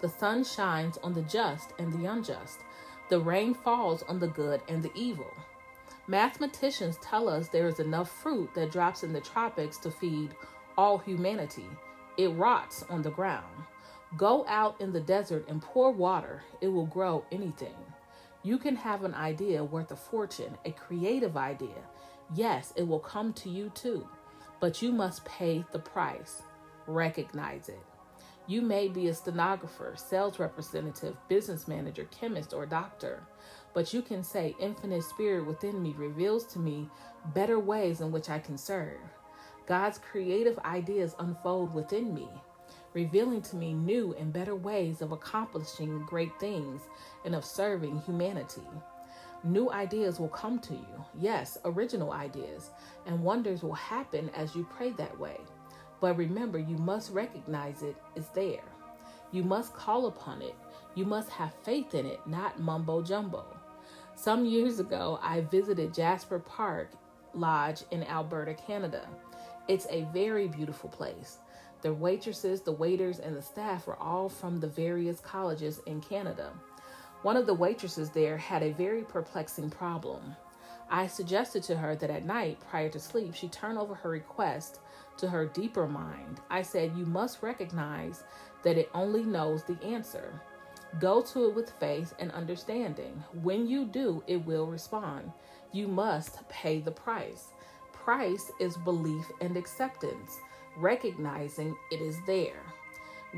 The 0.02 0.10
sun 0.10 0.44
shines 0.44 0.98
on 1.04 1.14
the 1.14 1.22
just 1.22 1.74
and 1.78 1.94
the 1.94 2.10
unjust. 2.10 2.60
The 3.10 3.20
rain 3.20 3.54
falls 3.54 4.04
on 4.04 4.20
the 4.20 4.28
good 4.28 4.62
and 4.68 4.82
the 4.82 4.92
evil. 4.96 5.32
Mathematicians 6.08 6.98
tell 7.04 7.30
us 7.30 7.50
there 7.50 7.68
is 7.68 7.80
enough 7.80 8.10
fruit 8.10 8.50
that 8.56 8.72
drops 8.72 9.04
in 9.04 9.14
the 9.14 9.22
tropics 9.22 9.78
to 9.78 9.92
feed 9.92 10.34
all 10.76 10.98
humanity. 10.98 11.68
It 12.18 12.30
rots 12.30 12.84
on 12.90 13.04
the 13.04 13.12
ground. 13.12 13.64
Go 14.18 14.44
out 14.48 14.82
in 14.82 14.92
the 14.92 15.02
desert 15.02 15.46
and 15.48 15.62
pour 15.62 15.92
water, 15.92 16.42
it 16.62 16.68
will 16.68 16.88
grow 16.88 17.24
anything. 17.32 17.76
You 18.42 18.58
can 18.58 18.76
have 18.76 19.04
an 19.04 19.14
idea 19.14 19.64
worth 19.64 19.92
a 19.92 19.96
fortune, 19.96 20.58
a 20.66 20.72
creative 20.72 21.38
idea. 21.38 21.84
Yes, 22.36 22.74
it 22.76 22.88
will 22.88 23.00
come 23.00 23.34
to 23.34 23.50
you 23.50 23.72
too, 23.74 24.08
but 24.60 24.82
you 24.82 24.92
must 24.92 25.26
pay 25.26 25.66
the 25.72 25.80
price. 25.80 26.44
Recognize 26.86 27.70
it. 27.70 27.80
You 28.48 28.62
may 28.62 28.88
be 28.88 29.08
a 29.08 29.14
stenographer, 29.14 29.94
sales 29.96 30.40
representative, 30.40 31.16
business 31.28 31.68
manager, 31.68 32.08
chemist, 32.12 32.54
or 32.54 32.66
doctor, 32.66 33.24
but 33.74 33.94
you 33.94 34.02
can 34.02 34.24
say, 34.24 34.56
Infinite 34.60 35.04
Spirit 35.04 35.46
within 35.46 35.82
me 35.82 35.94
reveals 35.98 36.46
to 36.54 36.60
me 36.60 36.90
better 37.34 37.60
ways 37.60 38.02
in 38.02 38.12
which 38.12 38.30
I 38.30 38.40
can 38.40 38.58
serve. 38.58 38.98
God's 39.68 40.00
creative 40.00 40.58
ideas 40.60 41.16
unfold 41.20 41.76
within 41.76 42.12
me, 42.14 42.28
revealing 42.94 43.44
to 43.44 43.56
me 43.56 43.74
new 43.74 44.16
and 44.16 44.34
better 44.34 44.56
ways 44.56 45.02
of 45.02 45.12
accomplishing 45.12 46.04
great 46.08 46.32
things 46.40 46.82
and 47.26 47.36
of 47.36 47.46
serving 47.46 48.02
humanity. 48.02 48.68
New 49.44 49.72
ideas 49.72 50.20
will 50.20 50.30
come 50.30 50.60
to 50.60 50.74
you, 50.74 51.06
yes, 51.18 51.58
original 51.64 52.12
ideas, 52.12 52.72
and 53.06 53.24
wonders 53.24 53.64
will 53.64 53.74
happen 53.74 54.30
as 54.36 54.54
you 54.54 54.68
pray 54.70 54.92
that 54.92 55.18
way. 55.18 55.38
But 56.02 56.18
remember, 56.18 56.60
you 56.60 56.78
must 56.78 57.12
recognize 57.12 57.82
it 57.82 57.96
is 58.16 58.28
there. 58.30 58.64
You 59.32 59.44
must 59.44 59.74
call 59.74 60.08
upon 60.08 60.42
it. 60.42 60.56
You 60.96 61.06
must 61.06 61.30
have 61.30 61.54
faith 61.64 61.96
in 61.96 62.06
it, 62.06 62.20
not 62.26 62.60
mumbo 62.60 63.02
jumbo. 63.02 63.46
Some 64.16 64.46
years 64.46 64.80
ago, 64.80 65.20
I 65.22 65.42
visited 65.42 65.94
Jasper 65.94 66.40
Park 66.40 66.92
Lodge 67.34 67.84
in 67.92 68.04
Alberta, 68.04 68.54
Canada. 68.54 69.08
It's 69.70 69.88
a 69.90 70.08
very 70.14 70.48
beautiful 70.48 70.90
place. 70.90 71.38
The 71.82 71.94
waitresses, 71.94 72.62
the 72.62 72.74
waiters, 72.74 73.20
and 73.20 73.38
the 73.38 73.42
staff 73.42 73.88
were 73.88 74.00
all 74.00 74.28
from 74.28 74.60
the 74.60 74.68
various 74.68 75.22
colleges 75.22 75.80
in 75.86 76.02
Canada. 76.02 76.52
One 77.22 77.36
of 77.36 77.46
the 77.46 77.54
waitresses 77.54 78.10
there 78.12 78.38
had 78.38 78.64
a 78.64 78.72
very 78.72 79.04
perplexing 79.04 79.70
problem. 79.72 80.36
I 80.90 81.08
suggested 81.08 81.64
to 81.64 81.78
her 81.78 81.96
that 81.98 82.10
at 82.10 82.26
night, 82.26 82.60
prior 82.70 82.90
to 82.90 83.00
sleep, 83.00 83.36
she 83.36 83.50
turn 83.50 83.78
over 83.78 83.94
her 83.94 84.10
request 84.10 84.80
to 85.18 85.30
her 85.30 85.46
deeper 85.46 85.86
mind. 85.86 86.40
I 86.50 86.62
said, 86.62 86.96
You 86.96 87.06
must 87.06 87.44
recognize 87.44 88.24
that 88.64 88.78
it 88.78 88.90
only 88.94 89.24
knows 89.24 89.64
the 89.64 89.78
answer. 89.84 90.42
Go 91.00 91.22
to 91.22 91.50
it 91.50 91.56
with 91.56 91.72
faith 91.80 92.16
and 92.20 92.32
understanding. 92.32 93.24
When 93.44 93.68
you 93.68 93.86
do, 93.86 94.24
it 94.26 94.44
will 94.46 94.66
respond. 94.66 95.32
You 95.72 95.88
must 95.88 96.48
pay 96.50 96.80
the 96.80 96.92
price. 96.92 97.50
Price 97.92 98.50
is 98.60 98.78
belief 98.78 99.26
and 99.42 99.56
acceptance, 99.56 100.32
recognizing 100.78 101.76
it 101.92 102.02
is 102.02 102.18
there. 102.26 102.64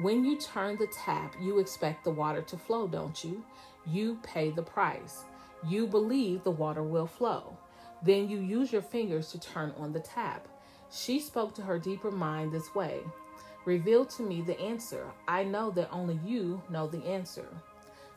When 0.02 0.24
you 0.24 0.40
turn 0.40 0.78
the 0.78 0.88
tap, 0.88 1.36
you 1.42 1.60
expect 1.60 2.06
the 2.06 2.12
water 2.12 2.42
to 2.44 2.58
flow, 2.58 2.88
don't 2.88 3.22
you? 3.26 3.44
You 3.86 4.20
pay 4.24 4.52
the 4.52 4.64
price. 4.64 5.24
You 5.68 5.88
believe 5.88 6.44
the 6.44 6.52
water 6.52 6.84
will 6.84 7.08
flow. 7.08 7.58
Then 8.04 8.30
you 8.30 8.40
use 8.40 8.72
your 8.72 8.82
fingers 8.82 9.32
to 9.32 9.40
turn 9.40 9.74
on 9.78 9.94
the 9.94 10.00
tap. 10.00 10.48
She 10.92 11.20
spoke 11.20 11.54
to 11.56 11.62
her 11.62 11.80
deeper 11.80 12.12
mind 12.12 12.52
this 12.52 12.74
way 12.76 13.02
Reveal 13.66 14.06
to 14.06 14.24
me 14.24 14.42
the 14.42 14.60
answer. 14.60 15.06
I 15.28 15.44
know 15.44 15.70
that 15.72 15.92
only 15.92 16.20
you 16.26 16.62
know 16.70 16.88
the 16.88 17.06
answer. 17.06 17.46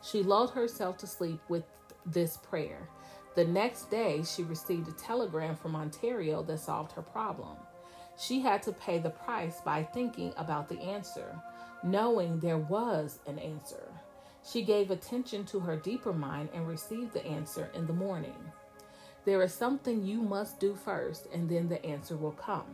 She 0.03 0.23
lulled 0.23 0.53
herself 0.53 0.97
to 0.99 1.07
sleep 1.07 1.41
with 1.49 1.65
this 2.07 2.39
prayer. 2.39 2.89
The 3.35 3.45
next 3.45 3.91
day, 3.91 4.23
she 4.23 4.43
received 4.43 4.89
a 4.89 4.93
telegram 4.93 5.57
from 5.57 5.77
Ontario 5.77 6.43
that 6.45 6.61
solved 6.61 6.93
her 6.93 7.03
problem. 7.03 7.57
She 8.19 8.41
had 8.41 8.63
to 8.63 8.73
pay 8.73 8.99
the 8.99 9.11
price 9.11 9.61
by 9.61 9.83
thinking 9.83 10.33
about 10.37 10.69
the 10.69 10.81
answer, 10.81 11.35
knowing 11.83 12.39
there 12.39 12.59
was 12.59 13.19
an 13.27 13.39
answer. 13.39 13.89
She 14.47 14.63
gave 14.63 14.91
attention 14.91 15.45
to 15.47 15.61
her 15.61 15.77
deeper 15.77 16.13
mind 16.13 16.51
and 16.53 16.69
received 16.69 17.13
the 17.13 17.25
answer 17.25 17.71
in 17.75 17.87
the 17.87 17.93
morning. 17.93 18.37
There 19.25 19.43
is 19.43 19.55
something 19.55 20.05
you 20.05 20.21
must 20.21 20.61
do 20.61 20.75
first, 20.75 21.29
and 21.33 21.49
then 21.49 21.69
the 21.69 21.85
answer 21.85 22.17
will 22.17 22.33
come. 22.33 22.67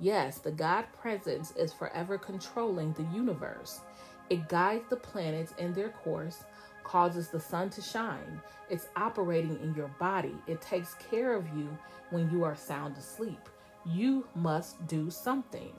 Yes, 0.00 0.38
the 0.38 0.50
God 0.50 0.86
presence 1.00 1.52
is 1.52 1.72
forever 1.72 2.18
controlling 2.18 2.92
the 2.94 3.06
universe. 3.14 3.80
It 4.28 4.48
guides 4.48 4.88
the 4.90 4.96
planets 4.96 5.54
in 5.58 5.72
their 5.72 5.90
course, 5.90 6.42
causes 6.82 7.28
the 7.28 7.38
sun 7.38 7.70
to 7.70 7.80
shine. 7.80 8.40
It's 8.68 8.88
operating 8.96 9.60
in 9.60 9.74
your 9.74 9.88
body. 10.00 10.34
It 10.48 10.60
takes 10.60 10.94
care 11.10 11.34
of 11.34 11.46
you 11.56 11.68
when 12.10 12.28
you 12.30 12.42
are 12.42 12.56
sound 12.56 12.96
asleep. 12.96 13.48
You 13.86 14.26
must 14.34 14.84
do 14.88 15.10
something. 15.10 15.72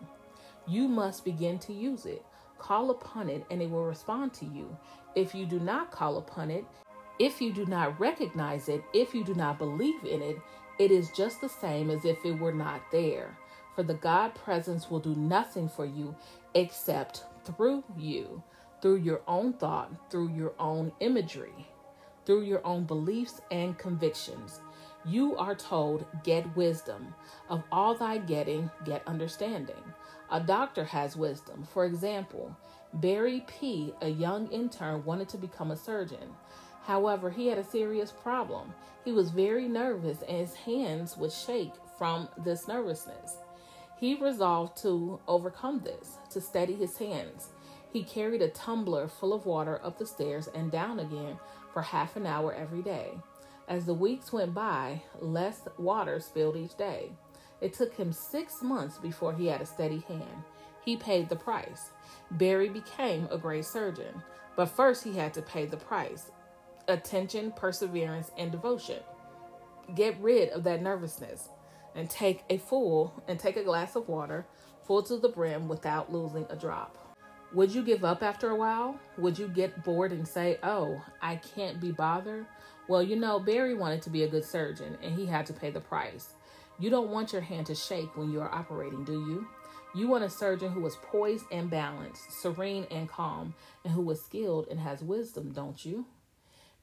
You 0.66 0.88
must 0.88 1.26
begin 1.26 1.60
to 1.60 1.74
use 1.74 2.06
it. 2.06 2.26
Call 2.58 2.92
upon 2.92 3.30
it 3.30 3.46
and 3.52 3.62
it 3.62 3.70
will 3.70 3.86
respond 3.86 4.34
to 4.36 4.46
you. 4.46 4.76
If 5.16 5.36
you 5.36 5.46
do 5.46 5.60
not 5.60 5.92
call 5.92 6.18
upon 6.18 6.52
it, 6.52 6.66
if 7.20 7.42
you 7.42 7.54
do 7.54 7.66
not 7.66 8.00
recognize 8.00 8.68
it, 8.68 8.84
if 8.94 9.14
you 9.14 9.24
do 9.24 9.34
not 9.36 9.58
believe 9.58 10.04
in 10.04 10.22
it, 10.22 10.38
it 10.80 10.92
is 10.92 11.10
just 11.12 11.40
the 11.40 11.50
same 11.50 11.90
as 11.90 12.04
if 12.04 12.26
it 12.26 12.38
were 12.38 12.54
not 12.54 12.82
there. 12.92 13.38
For 13.76 13.84
the 13.84 13.94
God 13.94 14.36
presence 14.36 14.90
will 14.90 15.00
do 15.00 15.16
nothing 15.16 15.70
for 15.70 15.86
you 15.86 16.16
except 16.54 17.24
through 17.46 17.84
you, 17.98 18.44
through 18.82 18.98
your 18.98 19.22
own 19.28 19.54
thought, 19.54 19.92
through 20.10 20.30
your 20.30 20.54
own 20.60 20.92
imagery, 21.00 21.68
through 22.26 22.44
your 22.44 22.66
own 22.66 22.86
beliefs 22.86 23.42
and 23.52 23.78
convictions. 23.78 24.62
You 25.06 25.38
are 25.38 25.56
told, 25.56 26.06
Get 26.24 26.56
wisdom. 26.56 27.14
Of 27.50 27.64
all 27.72 27.96
thy 27.96 28.18
getting, 28.18 28.70
get 28.86 29.08
understanding. 29.08 29.84
A 30.32 30.40
doctor 30.40 30.84
has 30.86 31.16
wisdom. 31.16 31.68
For 31.72 31.86
example, 31.86 32.56
Barry 32.94 33.46
P., 33.48 33.94
a 34.02 34.10
young 34.10 34.48
intern, 34.48 35.06
wanted 35.06 35.30
to 35.30 35.38
become 35.38 35.72
a 35.72 35.78
surgeon. 35.78 36.34
However, 36.84 37.30
he 37.30 37.48
had 37.48 37.58
a 37.58 37.64
serious 37.64 38.12
problem. 38.12 38.74
He 39.04 39.12
was 39.12 39.32
very 39.32 39.68
nervous 39.68 40.22
and 40.22 40.38
his 40.38 40.54
hands 40.56 41.18
would 41.18 41.32
shake 41.32 41.74
from 41.98 42.30
this 42.38 42.68
nervousness. 42.68 43.38
He 44.00 44.16
resolved 44.16 44.78
to 44.84 45.20
overcome 45.28 45.82
this, 45.84 46.18
to 46.32 46.42
steady 46.42 46.74
his 46.74 46.98
hands. 46.98 47.50
He 47.94 48.04
carried 48.04 48.42
a 48.42 48.50
tumbler 48.50 49.08
full 49.08 49.34
of 49.34 49.46
water 49.46 49.80
up 49.84 49.98
the 49.98 50.06
stairs 50.06 50.48
and 50.54 50.72
down 50.72 51.00
again 51.00 51.40
for 51.72 51.82
half 51.82 52.16
an 52.16 52.26
hour 52.26 52.54
every 52.54 52.82
day. 52.82 53.12
As 53.68 53.86
the 53.86 53.94
weeks 53.94 54.34
went 54.34 54.54
by, 54.54 55.02
less 55.20 55.62
water 55.78 56.20
spilled 56.20 56.58
each 56.58 56.76
day. 56.76 57.14
It 57.66 57.74
took 57.74 57.96
him 57.96 58.14
six 58.14 58.62
months 58.62 59.00
before 59.00 59.34
he 59.34 59.48
had 59.48 59.60
a 59.60 59.66
steady 59.66 60.06
hand. 60.08 60.44
He 60.84 60.96
paid 60.96 61.30
the 61.30 61.36
price. 61.36 61.90
Barry 62.30 62.70
became 62.70 63.28
a 63.32 63.40
great 63.40 63.66
surgeon, 63.66 64.22
but 64.56 64.68
first 64.68 65.04
he 65.04 65.18
had 65.18 65.34
to 65.34 65.42
pay 65.42 65.66
the 65.66 65.76
price 65.76 66.30
attention, 66.88 67.52
perseverance, 67.56 68.30
and 68.38 68.52
devotion. 68.52 69.00
Get 69.96 70.16
rid 70.22 70.50
of 70.50 70.64
that 70.66 70.84
nervousness 70.84 71.50
and 71.96 72.08
take 72.08 72.44
a 72.52 72.60
full 72.60 73.24
and 73.28 73.40
take 73.40 73.58
a 73.58 73.64
glass 73.64 73.96
of 73.96 74.08
water 74.08 74.46
full 74.86 75.02
to 75.02 75.18
the 75.18 75.30
brim 75.30 75.68
without 75.68 76.14
losing 76.14 76.46
a 76.52 76.56
drop. 76.56 77.18
Would 77.52 77.74
you 77.74 77.82
give 77.82 78.06
up 78.06 78.22
after 78.22 78.52
a 78.52 78.56
while? 78.56 79.00
Would 79.18 79.40
you 79.40 79.48
get 79.48 79.84
bored 79.84 80.12
and 80.12 80.28
say, 80.28 80.60
Oh, 80.62 81.02
I 81.20 81.38
can't 81.38 81.82
be 81.82 81.92
bothered? 81.92 82.46
Well, 82.88 83.02
you 83.02 83.16
know, 83.16 83.40
Barry 83.40 83.74
wanted 83.74 84.04
to 84.04 84.12
be 84.12 84.22
a 84.22 84.30
good 84.30 84.46
surgeon 84.46 85.00
and 85.02 85.16
he 85.16 85.26
had 85.26 85.48
to 85.48 85.54
pay 85.54 85.72
the 85.72 85.82
price. 85.82 86.35
You 86.78 86.90
don't 86.90 87.10
want 87.10 87.32
your 87.32 87.42
hand 87.42 87.68
to 87.68 87.76
shake 87.76 88.18
when 88.18 88.32
you 88.32 88.42
are 88.42 88.54
operating, 88.54 89.06
do 89.06 89.14
you? 89.14 89.48
You 89.96 90.10
want 90.10 90.26
a 90.26 90.30
surgeon 90.30 90.72
who 90.72 90.86
is 90.86 90.98
poised 90.98 91.46
and 91.52 91.70
balanced, 91.70 92.42
serene 92.42 92.86
and 92.92 93.08
calm, 93.08 93.54
and 93.86 93.94
who 93.94 94.10
is 94.12 94.22
skilled 94.22 94.68
and 94.70 94.78
has 94.82 95.02
wisdom, 95.02 95.54
don't 95.54 95.86
you? 95.86 96.06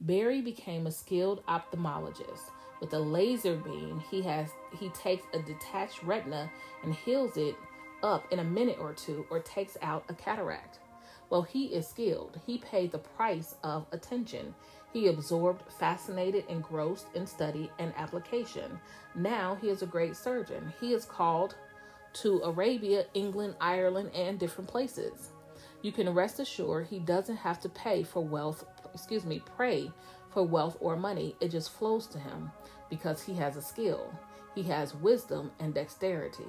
Barry 0.00 0.40
became 0.40 0.86
a 0.86 0.90
skilled 0.90 1.44
ophthalmologist. 1.46 2.50
With 2.80 2.94
a 2.94 2.98
laser 2.98 3.54
beam, 3.56 4.02
he 4.10 4.22
has 4.22 4.48
he 4.78 4.88
takes 4.88 5.24
a 5.34 5.40
detached 5.40 6.02
retina 6.02 6.50
and 6.82 6.94
heals 6.94 7.36
it 7.36 7.54
up 8.02 8.24
in 8.32 8.38
a 8.38 8.44
minute 8.44 8.78
or 8.80 8.94
two 8.94 9.26
or 9.30 9.40
takes 9.40 9.76
out 9.82 10.04
a 10.08 10.14
cataract. 10.14 10.78
Well, 11.28 11.42
he 11.42 11.66
is 11.66 11.86
skilled. 11.86 12.40
He 12.46 12.58
paid 12.58 12.92
the 12.92 12.98
price 12.98 13.54
of 13.62 13.86
attention. 13.92 14.54
He 14.92 15.08
absorbed, 15.08 15.62
fascinated, 15.72 16.44
engrossed 16.48 17.06
in 17.14 17.26
study 17.26 17.70
and 17.78 17.92
application. 17.96 18.78
Now 19.14 19.56
he 19.60 19.68
is 19.68 19.82
a 19.82 19.86
great 19.86 20.16
surgeon. 20.16 20.72
He 20.80 20.92
is 20.92 21.04
called 21.04 21.54
to 22.14 22.42
Arabia, 22.42 23.06
England, 23.14 23.54
Ireland, 23.60 24.10
and 24.14 24.38
different 24.38 24.68
places. 24.68 25.30
You 25.80 25.92
can 25.92 26.12
rest 26.12 26.40
assured 26.40 26.86
he 26.86 26.98
doesn't 26.98 27.36
have 27.36 27.58
to 27.60 27.68
pay 27.68 28.02
for 28.02 28.24
wealth, 28.24 28.64
excuse 28.94 29.24
me, 29.24 29.42
pray 29.56 29.90
for 30.30 30.42
wealth 30.42 30.76
or 30.80 30.96
money. 30.96 31.34
It 31.40 31.48
just 31.48 31.72
flows 31.72 32.06
to 32.08 32.18
him 32.18 32.50
because 32.90 33.22
he 33.22 33.34
has 33.34 33.56
a 33.56 33.62
skill. 33.62 34.12
He 34.54 34.62
has 34.64 34.94
wisdom 34.94 35.50
and 35.58 35.72
dexterity. 35.72 36.44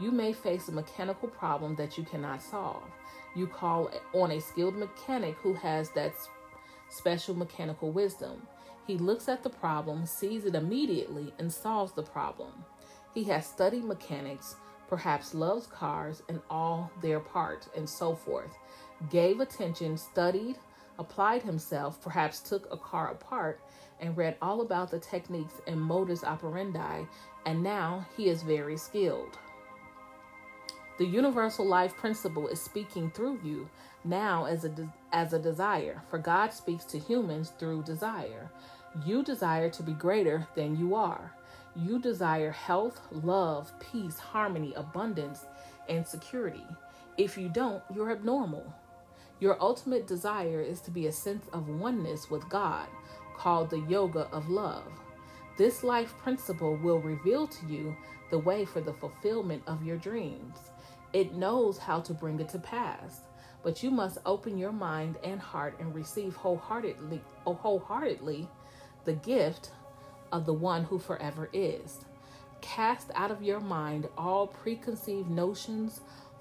You 0.00 0.10
may 0.10 0.32
face 0.32 0.68
a 0.68 0.72
mechanical 0.72 1.28
problem 1.28 1.76
that 1.76 1.96
you 1.96 2.04
cannot 2.04 2.42
solve. 2.42 2.82
You 3.36 3.46
call 3.46 3.90
on 4.12 4.32
a 4.32 4.40
skilled 4.40 4.74
mechanic 4.74 5.36
who 5.36 5.54
has 5.54 5.90
that 5.90 6.12
special 6.90 7.34
mechanical 7.34 7.90
wisdom. 7.90 8.46
He 8.86 8.98
looks 8.98 9.28
at 9.28 9.42
the 9.42 9.50
problem, 9.50 10.04
sees 10.04 10.44
it 10.44 10.54
immediately, 10.54 11.32
and 11.38 11.52
solves 11.52 11.92
the 11.92 12.02
problem. 12.02 12.52
He 13.14 13.24
has 13.24 13.46
studied 13.46 13.84
mechanics, 13.84 14.56
perhaps 14.88 15.34
loves 15.34 15.66
cars 15.66 16.22
and 16.28 16.40
all 16.50 16.90
their 17.00 17.20
parts, 17.20 17.68
and 17.76 17.88
so 17.88 18.14
forth. 18.14 18.56
Gave 19.10 19.40
attention, 19.40 19.96
studied, 19.96 20.58
applied 20.98 21.42
himself, 21.42 22.00
perhaps 22.02 22.40
took 22.40 22.72
a 22.72 22.76
car 22.76 23.10
apart, 23.12 23.60
and 24.00 24.16
read 24.16 24.36
all 24.42 24.60
about 24.60 24.90
the 24.90 24.98
techniques 24.98 25.54
and 25.66 25.80
modus 25.80 26.24
operandi, 26.24 27.04
and 27.46 27.62
now 27.62 28.06
he 28.16 28.28
is 28.28 28.42
very 28.42 28.76
skilled. 28.76 29.38
The 31.00 31.06
universal 31.06 31.64
life 31.64 31.96
principle 31.96 32.46
is 32.48 32.60
speaking 32.60 33.10
through 33.10 33.40
you 33.42 33.70
now 34.04 34.44
as 34.44 34.64
a 34.64 34.68
de- 34.68 34.92
as 35.14 35.32
a 35.32 35.38
desire, 35.38 36.02
for 36.10 36.18
God 36.18 36.52
speaks 36.52 36.84
to 36.84 36.98
humans 36.98 37.54
through 37.58 37.84
desire. 37.84 38.50
You 39.06 39.22
desire 39.22 39.70
to 39.70 39.82
be 39.82 39.94
greater 39.94 40.46
than 40.54 40.78
you 40.78 40.94
are. 40.94 41.32
You 41.74 42.00
desire 42.00 42.50
health, 42.50 43.00
love, 43.10 43.72
peace, 43.80 44.18
harmony, 44.18 44.74
abundance, 44.76 45.46
and 45.88 46.06
security. 46.06 46.66
If 47.16 47.38
you 47.38 47.48
don't, 47.48 47.82
you're 47.94 48.12
abnormal. 48.12 48.70
Your 49.38 49.56
ultimate 49.58 50.06
desire 50.06 50.60
is 50.60 50.82
to 50.82 50.90
be 50.90 51.06
a 51.06 51.12
sense 51.12 51.46
of 51.54 51.70
oneness 51.70 52.28
with 52.28 52.46
God, 52.50 52.88
called 53.38 53.70
the 53.70 53.80
yoga 53.88 54.28
of 54.32 54.50
love. 54.50 54.92
This 55.56 55.82
life 55.82 56.12
principle 56.18 56.76
will 56.76 57.00
reveal 57.00 57.46
to 57.46 57.66
you 57.66 57.96
the 58.30 58.38
way 58.38 58.66
for 58.66 58.82
the 58.82 58.92
fulfillment 58.92 59.62
of 59.66 59.82
your 59.82 59.96
dreams. 59.96 60.69
It 61.12 61.34
knows 61.34 61.78
how 61.78 62.00
to 62.00 62.14
bring 62.14 62.38
it 62.40 62.48
to 62.50 62.58
pass, 62.58 63.20
but 63.62 63.82
you 63.82 63.90
must 63.90 64.18
open 64.24 64.56
your 64.56 64.72
mind 64.72 65.16
and 65.24 65.40
heart 65.40 65.76
and 65.80 65.94
receive 65.94 66.36
wholeheartedly, 66.36 67.20
wholeheartedly 67.44 68.48
the 69.04 69.14
gift 69.14 69.70
of 70.30 70.46
the 70.46 70.52
one 70.52 70.84
who 70.84 70.98
forever 70.98 71.48
is. 71.52 72.04
Cast 72.60 73.10
out 73.14 73.30
of 73.30 73.42
your 73.42 73.60
mind 73.60 74.08
all 74.16 74.46
preconceived 74.46 75.30
notions, 75.30 76.00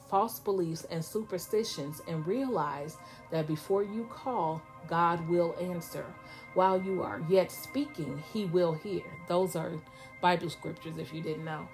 false 0.10 0.40
beliefs, 0.40 0.86
and 0.92 1.04
superstitions, 1.04 2.02
and 2.08 2.28
realize 2.28 2.98
that 3.32 3.48
before 3.48 3.84
you 3.84 4.08
call, 4.12 4.62
God 4.88 5.28
will 5.30 5.56
answer. 5.60 6.06
While 6.54 6.82
you 6.82 7.02
are 7.02 7.22
yet 7.30 7.52
speaking, 7.52 8.22
He 8.34 8.46
will 8.46 8.74
hear. 8.74 9.04
Those 9.28 9.56
are 9.56 9.72
Bible 10.22 10.50
scriptures, 10.50 10.98
if 10.98 11.14
you 11.14 11.22
didn't 11.22 11.46
know. 11.46 11.68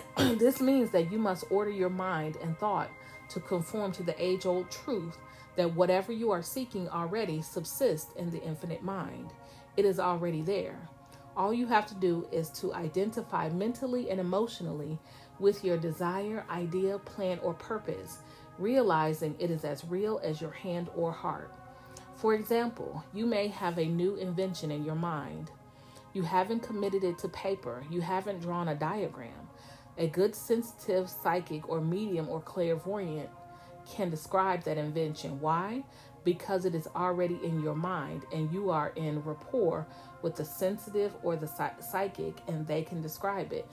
this 0.16 0.60
means 0.60 0.90
that 0.90 1.10
you 1.10 1.18
must 1.18 1.44
order 1.50 1.70
your 1.70 1.90
mind 1.90 2.36
and 2.42 2.58
thought 2.58 2.90
to 3.28 3.40
conform 3.40 3.92
to 3.92 4.02
the 4.02 4.22
age 4.22 4.46
old 4.46 4.70
truth 4.70 5.18
that 5.56 5.74
whatever 5.74 6.12
you 6.12 6.30
are 6.30 6.42
seeking 6.42 6.88
already 6.88 7.42
subsists 7.42 8.12
in 8.16 8.30
the 8.30 8.42
infinite 8.42 8.82
mind. 8.82 9.32
It 9.76 9.84
is 9.84 10.00
already 10.00 10.42
there. 10.42 10.88
All 11.36 11.52
you 11.52 11.66
have 11.66 11.86
to 11.86 11.94
do 11.94 12.26
is 12.30 12.50
to 12.50 12.74
identify 12.74 13.48
mentally 13.48 14.10
and 14.10 14.20
emotionally 14.20 14.98
with 15.38 15.64
your 15.64 15.78
desire, 15.78 16.44
idea, 16.50 16.98
plan, 16.98 17.38
or 17.42 17.54
purpose, 17.54 18.18
realizing 18.58 19.34
it 19.38 19.50
is 19.50 19.64
as 19.64 19.84
real 19.84 20.20
as 20.22 20.40
your 20.40 20.50
hand 20.50 20.90
or 20.94 21.10
heart. 21.10 21.50
For 22.16 22.34
example, 22.34 23.02
you 23.14 23.26
may 23.26 23.48
have 23.48 23.78
a 23.78 23.84
new 23.84 24.16
invention 24.16 24.70
in 24.70 24.84
your 24.84 24.94
mind. 24.94 25.50
You 26.12 26.22
haven't 26.22 26.60
committed 26.62 27.02
it 27.02 27.18
to 27.18 27.28
paper, 27.28 27.82
you 27.90 28.02
haven't 28.02 28.40
drawn 28.40 28.68
a 28.68 28.74
diagram. 28.74 29.41
A 29.98 30.06
good 30.08 30.34
sensitive 30.34 31.10
psychic 31.10 31.68
or 31.68 31.80
medium 31.80 32.28
or 32.28 32.40
clairvoyant 32.40 33.28
can 33.90 34.10
describe 34.10 34.62
that 34.64 34.78
invention. 34.78 35.40
Why? 35.40 35.84
Because 36.24 36.64
it 36.64 36.74
is 36.74 36.88
already 36.96 37.38
in 37.42 37.62
your 37.62 37.74
mind 37.74 38.22
and 38.32 38.50
you 38.52 38.70
are 38.70 38.92
in 38.96 39.22
rapport 39.22 39.86
with 40.22 40.36
the 40.36 40.44
sensitive 40.44 41.12
or 41.22 41.36
the 41.36 41.48
psychic 41.80 42.36
and 42.48 42.66
they 42.66 42.82
can 42.82 43.02
describe 43.02 43.52
it. 43.52 43.68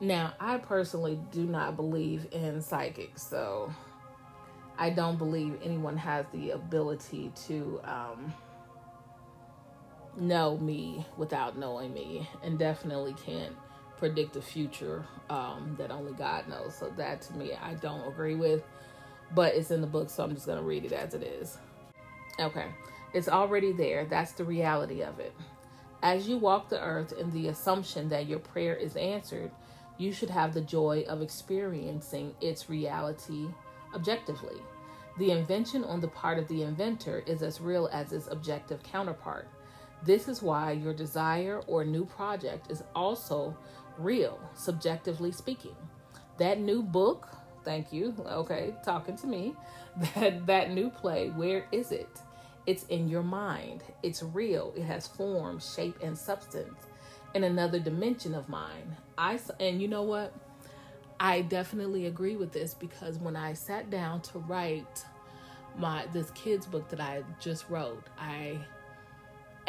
Now, 0.00 0.34
I 0.38 0.58
personally 0.58 1.18
do 1.32 1.44
not 1.44 1.76
believe 1.76 2.26
in 2.30 2.60
psychics, 2.60 3.22
so 3.22 3.72
I 4.78 4.90
don't 4.90 5.18
believe 5.18 5.58
anyone 5.62 5.96
has 5.96 6.24
the 6.32 6.50
ability 6.50 7.32
to 7.46 7.80
um, 7.82 8.32
know 10.16 10.56
me 10.58 11.04
without 11.16 11.58
knowing 11.58 11.92
me, 11.92 12.28
and 12.44 12.58
definitely 12.58 13.14
can't 13.14 13.56
predict 13.98 14.32
the 14.32 14.42
future 14.42 15.04
um, 15.28 15.74
that 15.78 15.90
only 15.90 16.12
God 16.12 16.48
knows. 16.48 16.76
So 16.76 16.92
that 16.96 17.20
to 17.22 17.34
me, 17.34 17.52
I 17.52 17.74
don't 17.74 18.06
agree 18.06 18.34
with. 18.34 18.62
But 19.34 19.54
it's 19.54 19.70
in 19.70 19.80
the 19.80 19.86
book, 19.86 20.08
so 20.08 20.24
I'm 20.24 20.34
just 20.34 20.46
going 20.46 20.58
to 20.58 20.64
read 20.64 20.84
it 20.84 20.92
as 20.92 21.14
it 21.14 21.22
is. 21.22 21.58
Okay. 22.40 22.66
It's 23.12 23.28
already 23.28 23.72
there. 23.72 24.06
That's 24.06 24.32
the 24.32 24.44
reality 24.44 25.02
of 25.02 25.18
it. 25.18 25.34
As 26.02 26.28
you 26.28 26.38
walk 26.38 26.68
the 26.68 26.80
earth 26.82 27.12
in 27.12 27.30
the 27.32 27.48
assumption 27.48 28.08
that 28.10 28.26
your 28.26 28.38
prayer 28.38 28.74
is 28.74 28.96
answered, 28.96 29.50
you 29.98 30.12
should 30.12 30.30
have 30.30 30.54
the 30.54 30.60
joy 30.60 31.04
of 31.08 31.20
experiencing 31.20 32.34
its 32.40 32.70
reality 32.70 33.48
objectively. 33.94 34.62
The 35.18 35.32
invention 35.32 35.82
on 35.84 36.00
the 36.00 36.08
part 36.08 36.38
of 36.38 36.46
the 36.46 36.62
inventor 36.62 37.24
is 37.26 37.42
as 37.42 37.60
real 37.60 37.88
as 37.92 38.12
its 38.12 38.28
objective 38.28 38.82
counterpart. 38.84 39.48
This 40.04 40.28
is 40.28 40.42
why 40.42 40.72
your 40.72 40.94
desire 40.94 41.60
or 41.66 41.84
new 41.84 42.04
project 42.04 42.70
is 42.70 42.84
also 42.94 43.56
real, 43.98 44.38
subjectively 44.54 45.32
speaking. 45.32 45.76
That 46.38 46.60
new 46.60 46.82
book, 46.82 47.28
thank 47.64 47.92
you, 47.92 48.14
okay, 48.26 48.74
talking 48.84 49.16
to 49.18 49.26
me, 49.26 49.54
that, 50.14 50.46
that 50.46 50.70
new 50.72 50.90
play, 50.90 51.30
where 51.30 51.66
is 51.72 51.92
it? 51.92 52.08
It's 52.68 52.84
in 52.84 53.08
your 53.08 53.22
mind. 53.22 53.82
It's 54.02 54.22
real. 54.22 54.74
It 54.76 54.82
has 54.82 55.06
form, 55.06 55.58
shape, 55.58 55.96
and 56.02 56.16
substance 56.16 56.76
in 57.34 57.44
another 57.44 57.78
dimension 57.78 58.34
of 58.34 58.48
mind. 58.50 58.94
I 59.16 59.40
and 59.58 59.80
you 59.80 59.88
know 59.88 60.02
what? 60.02 60.34
I 61.18 61.40
definitely 61.40 62.06
agree 62.06 62.36
with 62.36 62.52
this 62.52 62.74
because 62.74 63.18
when 63.18 63.36
I 63.36 63.54
sat 63.54 63.88
down 63.88 64.20
to 64.20 64.38
write 64.40 65.02
my 65.78 66.04
this 66.12 66.30
kids 66.32 66.66
book 66.66 66.90
that 66.90 67.00
I 67.00 67.22
just 67.40 67.70
wrote, 67.70 68.04
I 68.18 68.58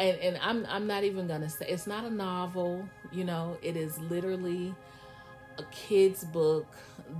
and 0.00 0.18
and 0.20 0.38
I'm 0.42 0.66
I'm 0.68 0.86
not 0.86 1.04
even 1.04 1.28
gonna 1.28 1.48
say 1.48 1.66
it's 1.68 1.86
not 1.86 2.04
a 2.04 2.10
novel, 2.10 2.88
you 3.12 3.24
know, 3.24 3.56
it 3.62 3.76
is 3.76 3.98
literally 3.98 4.74
a 5.58 5.62
kid's 5.64 6.24
book 6.24 6.66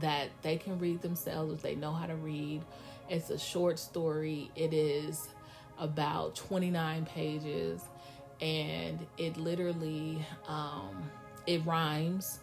that 0.01 0.29
they 0.43 0.57
can 0.57 0.79
read 0.79 1.03
themselves 1.03 1.53
if 1.53 1.63
they 1.63 1.75
know 1.75 1.93
how 1.93 2.07
to 2.07 2.17
read. 2.17 2.63
It's 3.09 3.31
a 3.31 3.39
short 3.39 3.79
story. 3.79 4.51
It 4.57 4.73
is 4.73 5.29
about 5.79 6.35
29 6.37 7.07
pages 7.07 7.83
and 8.41 9.07
it 9.19 9.37
literally 9.37 10.25
um, 10.49 11.11
it 11.47 11.65
rhymes 11.65 12.41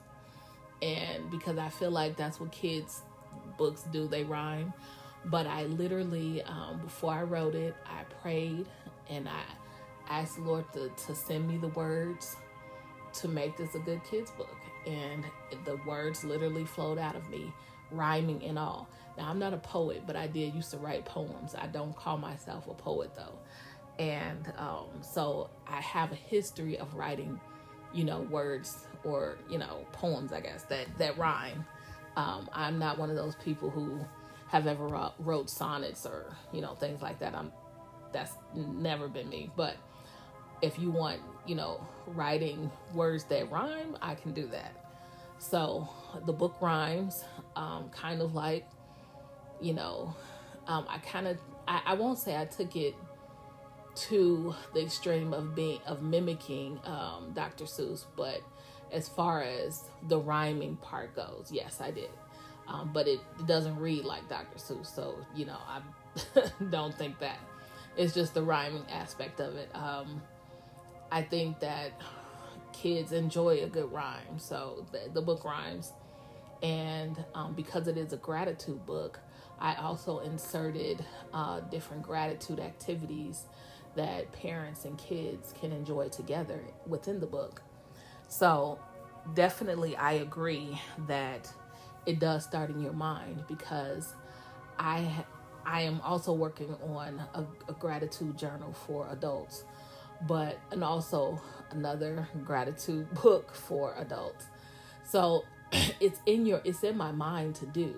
and 0.82 1.30
because 1.32 1.58
i 1.58 1.70
feel 1.70 1.92
like 1.92 2.16
that's 2.16 2.40
what 2.40 2.52
kids 2.52 3.02
books 3.58 3.84
do 3.92 4.08
they 4.08 4.24
rhyme 4.24 4.74
but 5.26 5.48
i 5.48 5.66
literally 5.66 6.42
um, 6.44 6.80
before 6.84 7.14
i 7.14 7.24
wrote 7.24 7.56
it 7.56 7.76
i 7.86 8.04
prayed 8.22 8.66
and 9.10 9.28
i 9.28 9.42
asked 10.10 10.36
the 10.38 10.42
lord 10.42 10.66
to, 10.74 10.90
to 10.90 11.16
send 11.16 11.48
me 11.48 11.58
the 11.58 11.70
words 11.70 12.38
to 13.14 13.28
make 13.28 13.58
this 13.58 13.76
a 13.76 13.80
good 13.80 14.02
kids 14.04 14.32
book 14.32 14.56
and 14.86 15.24
the 15.66 15.78
words 15.88 16.24
literally 16.24 16.66
flowed 16.66 16.98
out 16.98 17.16
of 17.16 17.30
me 17.30 17.52
rhyming 17.92 18.44
and 18.44 18.60
all 18.60 18.88
now 19.18 19.30
i'm 19.30 19.40
not 19.40 19.54
a 19.54 19.58
poet 19.58 20.04
but 20.08 20.16
i 20.16 20.28
did 20.28 20.54
used 20.54 20.72
to 20.72 20.78
write 20.78 21.06
poems 21.06 21.56
i 21.56 21.68
don't 21.68 21.96
call 21.96 22.18
myself 22.18 22.68
a 22.70 22.74
poet 22.74 23.12
though 23.16 23.34
and 24.00 24.52
um, 24.58 24.88
so 25.02 25.50
I 25.68 25.82
have 25.82 26.12
a 26.12 26.16
history 26.16 26.78
of 26.78 26.94
writing, 26.96 27.40
you 27.94 28.04
know, 28.04 28.22
words 28.22 28.86
or 29.04 29.38
you 29.50 29.58
know 29.58 29.86
poems, 29.94 30.34
I 30.34 30.42
guess 30.42 30.64
that 30.64 30.88
that 30.98 31.18
rhyme. 31.18 31.66
Um, 32.16 32.50
I'm 32.54 32.80
not 32.80 32.98
one 32.98 33.10
of 33.10 33.16
those 33.16 33.36
people 33.36 33.70
who 33.70 34.00
have 34.50 34.68
ever 34.68 35.12
wrote 35.20 35.50
sonnets 35.50 36.06
or 36.06 36.26
you 36.52 36.62
know 36.62 36.76
things 36.76 37.02
like 37.02 37.20
that. 37.20 37.36
I'm 37.36 37.52
that's 38.12 38.34
never 38.56 39.08
been 39.08 39.30
me. 39.30 39.50
But 39.56 39.78
if 40.62 40.80
you 40.80 40.92
want, 40.92 41.22
you 41.46 41.56
know, 41.56 41.80
writing 42.08 42.72
words 42.94 43.24
that 43.26 43.52
rhyme, 43.52 43.98
I 44.02 44.16
can 44.16 44.34
do 44.34 44.48
that. 44.48 44.74
So 45.40 45.88
the 46.26 46.34
book 46.34 46.56
rhymes, 46.62 47.24
um, 47.56 47.90
kind 47.90 48.22
of 48.22 48.34
like, 48.34 48.66
you 49.62 49.74
know, 49.74 50.16
um, 50.68 50.86
I 50.90 50.98
kind 51.00 51.28
of, 51.28 51.38
I, 51.68 51.82
I 51.86 51.94
won't 51.94 52.18
say 52.18 52.36
I 52.40 52.46
took 52.46 52.76
it 52.76 52.96
to 53.96 54.54
the 54.74 54.82
extreme 54.82 55.34
of 55.34 55.56
being 55.56 55.80
of 55.86 56.02
mimicking 56.02 56.80
um, 56.86 57.32
Dr. 57.34 57.66
Seuss, 57.66 58.06
but 58.16 58.42
as 58.92 59.10
far 59.10 59.42
as 59.42 59.84
the 60.08 60.20
rhyming 60.20 60.78
part 60.78 61.16
goes, 61.16 61.50
yes, 61.52 61.82
I 61.82 61.92
did. 61.92 62.10
Um, 62.68 62.92
but 62.94 63.08
it 63.08 63.20
doesn't 63.46 63.78
read 63.80 64.06
like 64.06 64.28
Dr. 64.30 64.58
Seuss, 64.58 64.94
so 64.94 65.16
you 65.36 65.46
know 65.46 65.58
I 65.68 65.82
don't 66.70 66.94
think 66.94 67.20
that. 67.20 67.40
It's 67.96 68.14
just 68.14 68.36
the 68.36 68.44
rhyming 68.44 68.86
aspect 68.92 69.40
of 69.40 69.56
it. 69.56 69.70
Um, 69.74 70.22
I 71.12 71.22
think 71.22 71.60
that 71.62 71.92
kids 72.74 73.12
enjoy 73.12 73.64
a 73.64 73.68
good 73.68 73.92
rhyme, 73.92 74.38
so 74.38 74.86
the, 74.92 75.10
the 75.14 75.22
book 75.22 75.46
rhymes, 75.46 75.94
and 76.64 77.24
um, 77.36 77.54
because 77.54 77.88
it 77.88 77.98
is 77.98 78.14
a 78.14 78.18
gratitude 78.18 78.86
book, 78.86 79.20
I 79.60 79.76
also 79.76 80.20
inserted 80.20 81.04
uh, 81.34 81.62
different 81.62 82.04
gratitude 82.04 82.60
activities 82.60 83.46
that 83.96 84.32
parents 84.34 84.86
and 84.86 84.98
kids 84.98 85.54
can 85.60 85.72
enjoy 85.72 86.10
together 86.10 86.60
within 86.88 87.20
the 87.20 87.26
book. 87.26 87.62
So, 88.28 88.80
definitely, 89.34 89.96
I 89.96 90.14
agree 90.14 90.80
that 91.08 91.52
it 92.06 92.20
does 92.20 92.44
start 92.44 92.70
in 92.70 92.82
your 92.82 92.94
mind 92.94 93.44
because 93.48 94.14
I 94.80 95.26
I 95.66 95.82
am 95.82 96.02
also 96.02 96.34
working 96.34 96.76
on 96.96 97.22
a, 97.34 97.46
a 97.70 97.74
gratitude 97.74 98.38
journal 98.38 98.74
for 98.74 99.08
adults, 99.12 99.66
but 100.26 100.60
and 100.72 100.84
also 100.84 101.42
another 101.72 102.28
gratitude 102.44 103.14
book 103.22 103.54
for 103.54 103.96
adults. 103.98 104.46
So 105.06 105.44
it's 106.00 106.20
in 106.26 106.46
your 106.46 106.62
it's 106.64 106.84
in 106.84 106.98
my 106.98 107.12
mind 107.12 107.56
to 107.56 107.66
do. 107.66 107.94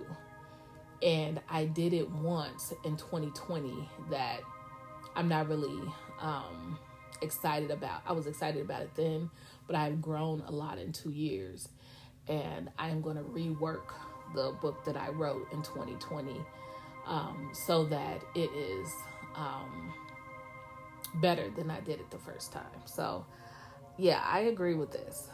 And 1.01 1.39
I 1.49 1.65
did 1.65 1.93
it 1.93 2.09
once 2.11 2.73
in 2.83 2.97
2020 2.97 3.87
that 4.11 4.41
I'm 5.15 5.29
not 5.29 5.47
really 5.47 5.81
um, 6.19 6.77
excited 7.21 7.71
about. 7.71 8.01
I 8.05 8.11
was 8.11 8.27
excited 8.27 8.61
about 8.61 8.81
it 8.81 8.95
then, 8.95 9.29
but 9.65 9.77
I've 9.77 10.01
grown 10.01 10.43
a 10.45 10.51
lot 10.51 10.77
in 10.77 10.91
two 10.91 11.11
years. 11.11 11.69
And 12.27 12.69
I 12.77 12.89
am 12.89 13.01
going 13.01 13.15
to 13.15 13.23
rework 13.23 13.93
the 14.35 14.53
book 14.61 14.83
that 14.85 14.97
I 14.97 15.09
wrote 15.09 15.47
in 15.51 15.61
2020 15.61 16.35
um, 17.07 17.49
so 17.53 17.85
that 17.85 18.21
it 18.35 18.51
is 18.51 18.93
um, 19.35 19.93
better 21.15 21.49
than 21.49 21.69
I 21.71 21.79
did 21.81 21.99
it 21.99 22.09
the 22.11 22.17
first 22.17 22.51
time. 22.51 22.63
So, 22.85 23.25
yeah, 23.97 24.21
I 24.25 24.41
agree 24.41 24.75
with 24.75 24.91
this. 24.91 25.27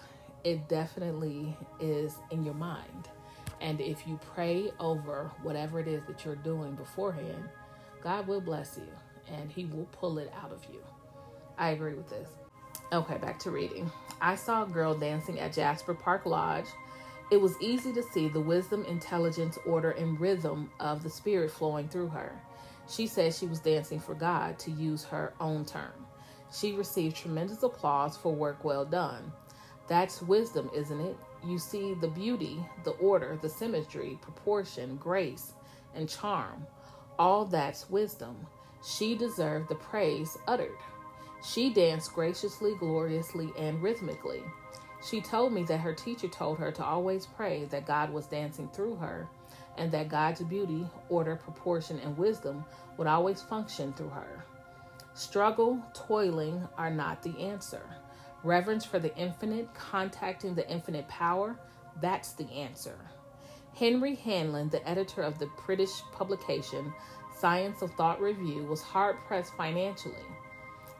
It 0.44 0.68
definitely 0.70 1.56
is 1.80 2.16
in 2.32 2.44
your 2.44 2.54
mind. 2.54 3.10
And 3.62 3.80
if 3.82 4.08
you 4.08 4.20
pray 4.34 4.72
over 4.80 5.32
whatever 5.42 5.80
it 5.80 5.88
is 5.88 6.04
that 6.06 6.26
you're 6.26 6.36
doing 6.36 6.76
beforehand, 6.76 7.50
God 8.02 8.28
will 8.28 8.42
bless 8.42 8.78
you 8.78 9.34
and 9.34 9.52
he 9.52 9.66
will 9.66 9.88
pull 9.92 10.18
it 10.20 10.32
out 10.40 10.52
of 10.52 10.64
you. 10.72 10.80
I 11.58 11.70
agree 11.70 11.94
with 11.94 12.10
this. 12.10 12.30
Okay, 12.94 13.18
back 13.18 13.40
to 13.40 13.52
reading. 13.52 13.92
I 14.22 14.36
saw 14.36 14.64
a 14.64 14.68
girl 14.68 14.94
dancing 14.94 15.40
at 15.40 15.54
Jasper 15.54 15.94
Park 15.94 16.26
Lodge. 16.26 16.68
It 17.32 17.42
was 17.42 17.60
easy 17.60 17.92
to 17.94 18.04
see 18.04 18.28
the 18.28 18.40
wisdom, 18.40 18.86
intelligence, 18.86 19.58
order, 19.66 19.92
and 19.92 20.20
rhythm 20.20 20.70
of 20.80 21.02
the 21.02 21.10
spirit 21.10 21.50
flowing 21.50 21.88
through 21.88 22.10
her. 22.10 22.40
She 22.88 23.08
said 23.08 23.34
she 23.34 23.48
was 23.48 23.60
dancing 23.60 24.00
for 24.00 24.14
God, 24.14 24.60
to 24.60 24.72
use 24.72 25.04
her 25.06 25.34
own 25.40 25.66
term. 25.66 26.06
She 26.54 26.74
received 26.74 27.16
tremendous 27.16 27.64
applause 27.64 28.16
for 28.16 28.34
work 28.34 28.64
well 28.64 28.86
done. 28.86 29.32
That's 29.88 30.22
wisdom, 30.22 30.70
isn't 30.74 31.00
it? 31.00 31.18
You 31.46 31.60
see 31.60 31.94
the 31.96 32.08
beauty, 32.08 32.64
the 32.84 32.92
order, 32.92 33.38
the 33.42 33.50
symmetry, 33.50 34.18
proportion, 34.22 34.98
grace, 34.98 35.54
and 35.94 36.10
charm. 36.10 36.66
All 37.20 37.46
that's 37.46 37.90
wisdom. 37.90 38.48
She 38.84 39.16
deserved 39.16 39.70
the 39.70 39.76
praise 39.76 40.38
uttered. 40.48 40.78
She 41.44 41.72
danced 41.72 42.14
graciously, 42.14 42.76
gloriously, 42.80 43.52
and 43.58 43.82
rhythmically. 43.82 44.42
She 45.08 45.22
told 45.22 45.54
me 45.54 45.64
that 45.64 45.80
her 45.80 45.94
teacher 45.94 46.28
told 46.28 46.58
her 46.58 46.72
to 46.72 46.84
always 46.84 47.28
pray 47.28 47.66
that 47.66 47.86
God 47.86 48.12
was 48.12 48.26
dancing 48.26 48.70
through 48.70 48.96
her 48.96 49.28
and 49.78 49.92
that 49.92 50.10
God's 50.10 50.42
beauty, 50.42 50.88
order, 51.10 51.36
proportion, 51.36 52.00
and 52.00 52.18
wisdom 52.18 52.66
would 52.98 53.08
always 53.08 53.42
function 53.42 53.94
through 53.94 54.10
her. 54.10 54.44
Struggle, 55.14 55.82
toiling 55.94 56.68
are 56.78 56.92
not 56.92 57.24
the 57.24 57.38
answer. 57.40 57.82
Reverence 58.44 58.86
for 58.86 59.00
the 59.00 59.16
infinite, 59.18 59.74
contacting 59.74 60.56
the 60.56 60.70
infinite 60.70 61.08
power, 61.08 61.58
that's 62.02 62.34
the 62.34 62.50
answer. 62.52 62.98
Henry 63.74 64.16
Hamblin, 64.16 64.70
the 64.70 64.88
editor 64.88 65.22
of 65.22 65.40
the 65.40 65.50
British 65.66 66.02
publication 66.14 66.94
Science 67.38 67.82
of 67.82 67.92
Thought 67.96 68.22
Review, 68.22 68.64
was 68.66 68.82
hard 68.82 69.18
pressed 69.28 69.54
financially. 69.56 70.16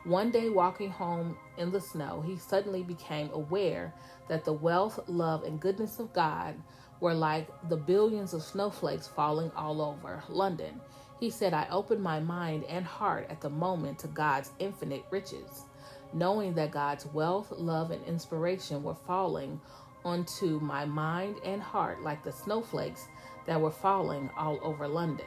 One 0.04 0.30
day, 0.30 0.50
walking 0.50 0.90
home 0.90 1.36
in 1.56 1.72
the 1.72 1.80
snow, 1.80 2.22
he 2.24 2.36
suddenly 2.36 2.82
became 2.82 3.30
aware 3.32 3.92
that 4.28 4.44
the 4.44 4.52
wealth, 4.52 5.00
love, 5.08 5.42
and 5.42 5.58
goodness 5.60 5.98
of 5.98 6.12
God 6.12 6.54
were 7.00 7.14
like 7.14 7.48
the 7.68 7.76
billions 7.76 8.34
of 8.34 8.42
snowflakes 8.42 9.06
falling 9.06 9.50
all 9.56 9.82
over 9.82 10.22
London. 10.28 10.80
He 11.20 11.30
said, 11.30 11.54
I 11.54 11.66
opened 11.70 12.02
my 12.02 12.20
mind 12.20 12.64
and 12.64 12.84
heart 12.84 13.26
at 13.30 13.40
the 13.40 13.50
moment 13.50 13.98
to 14.00 14.08
God's 14.08 14.50
infinite 14.58 15.04
riches, 15.10 15.64
knowing 16.12 16.54
that 16.54 16.70
God's 16.70 17.06
wealth, 17.06 17.50
love, 17.52 17.90
and 17.90 18.04
inspiration 18.04 18.82
were 18.82 18.94
falling 18.94 19.60
onto 20.04 20.60
my 20.60 20.84
mind 20.84 21.36
and 21.44 21.60
heart 21.60 22.02
like 22.02 22.22
the 22.22 22.32
snowflakes 22.32 23.06
that 23.46 23.60
were 23.60 23.70
falling 23.70 24.30
all 24.36 24.58
over 24.62 24.86
London. 24.86 25.26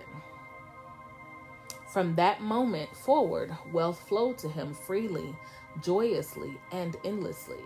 From 1.91 2.15
that 2.15 2.41
moment 2.41 2.95
forward, 2.95 3.51
wealth 3.73 3.99
flowed 4.07 4.37
to 4.39 4.49
him 4.49 4.75
freely, 4.75 5.35
joyously, 5.81 6.55
and 6.71 6.95
endlessly. 7.03 7.63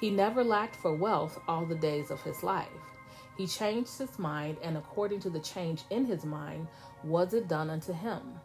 He 0.00 0.10
never 0.10 0.44
lacked 0.44 0.76
for 0.76 0.92
wealth 0.92 1.40
all 1.48 1.66
the 1.66 1.74
days 1.74 2.12
of 2.12 2.22
his 2.22 2.44
life. 2.44 2.68
He 3.36 3.46
changed 3.46 3.98
his 3.98 4.18
mind, 4.18 4.56
and 4.62 4.76
according 4.76 5.20
to 5.20 5.30
the 5.30 5.40
change 5.40 5.82
in 5.90 6.06
his 6.06 6.24
mind, 6.24 6.68
was 7.04 7.34
it 7.34 7.48
done 7.48 7.70
unto 7.70 7.92
him. 7.92 8.40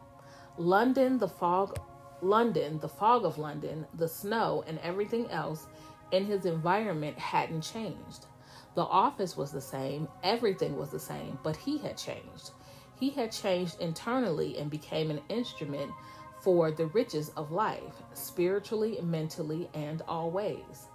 London, 0.57 1.17
the 1.17 1.27
fog, 1.27 1.79
London, 2.21 2.77
the 2.79 2.89
fog 2.89 3.25
of 3.25 3.37
London, 3.37 3.87
the 3.93 4.07
snow, 4.07 4.63
and 4.67 4.79
everything 4.79 5.29
else 5.31 5.67
in 6.11 6.25
his 6.25 6.45
environment 6.45 7.17
hadn't 7.17 7.61
changed. 7.61 8.25
The 8.75 8.83
office 8.83 9.35
was 9.35 9.51
the 9.51 9.61
same, 9.61 10.07
everything 10.23 10.77
was 10.77 10.91
the 10.91 10.99
same, 10.99 11.39
but 11.41 11.55
he 11.55 11.77
had 11.77 11.97
changed. 11.97 12.51
He 12.99 13.09
had 13.09 13.31
changed 13.31 13.79
internally 13.79 14.57
and 14.57 14.69
became 14.69 15.09
an 15.09 15.21
instrument 15.29 15.91
for 16.41 16.71
the 16.71 16.87
riches 16.87 17.29
of 17.37 17.51
life, 17.51 18.03
spiritually, 18.13 18.99
mentally, 19.01 19.69
and 19.73 20.01
always. 20.07 20.87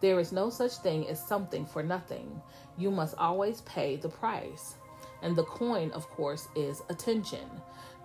There 0.00 0.20
is 0.20 0.32
no 0.32 0.50
such 0.50 0.74
thing 0.76 1.08
as 1.08 1.24
something 1.24 1.66
for 1.66 1.82
nothing. 1.82 2.40
You 2.76 2.90
must 2.90 3.16
always 3.18 3.62
pay 3.62 3.96
the 3.96 4.08
price. 4.08 4.76
And 5.22 5.34
the 5.34 5.44
coin, 5.44 5.90
of 5.90 6.08
course, 6.10 6.48
is 6.54 6.82
attention. 6.88 7.48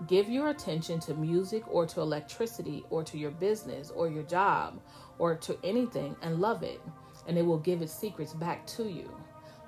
Give 0.08 0.28
your 0.28 0.50
attention 0.50 1.00
to 1.02 1.14
music 1.14 1.64
or 1.68 1.86
to 1.86 2.02
electricity 2.02 2.84
or 2.90 3.04
to 3.04 3.18
your 3.18 3.32
business 3.32 3.92
or 3.92 4.10
your 4.10 4.24
job 4.24 4.82
or 5.20 5.36
to 5.36 5.58
anything 5.64 6.16
and 6.24 6.40
love 6.40 6.64
it, 6.64 6.82
and 7.28 7.38
it 7.38 7.46
will 7.46 7.60
give 7.60 7.82
its 7.84 7.94
secrets 7.94 8.34
back 8.34 8.66
to 8.68 8.90
you. 8.90 9.10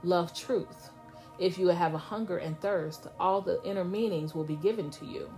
Love 0.03 0.33
truth. 0.33 0.89
If 1.37 1.59
you 1.59 1.67
have 1.67 1.93
a 1.93 1.99
hunger 1.99 2.37
and 2.37 2.59
thirst, 2.59 3.07
all 3.19 3.41
the 3.41 3.61
inner 3.63 3.83
meanings 3.83 4.33
will 4.33 4.43
be 4.43 4.55
given 4.55 4.89
to 4.91 5.05
you, 5.05 5.29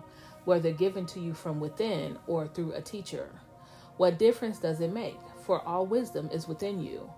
whether 0.46 0.72
given 0.72 1.06
to 1.08 1.20
you 1.20 1.34
from 1.34 1.60
within 1.60 2.18
or 2.28 2.48
through 2.48 2.74
a 2.74 2.82
teacher. 2.82 3.30
What 3.98 4.18
difference 4.18 4.60
does 4.60 4.80
it 4.80 4.94
make? 4.94 5.20
For 5.48 5.66
all 5.66 5.86
wisdom 5.86 6.30
is 6.34 6.46
within 6.50 6.84
you. 6.84 7.10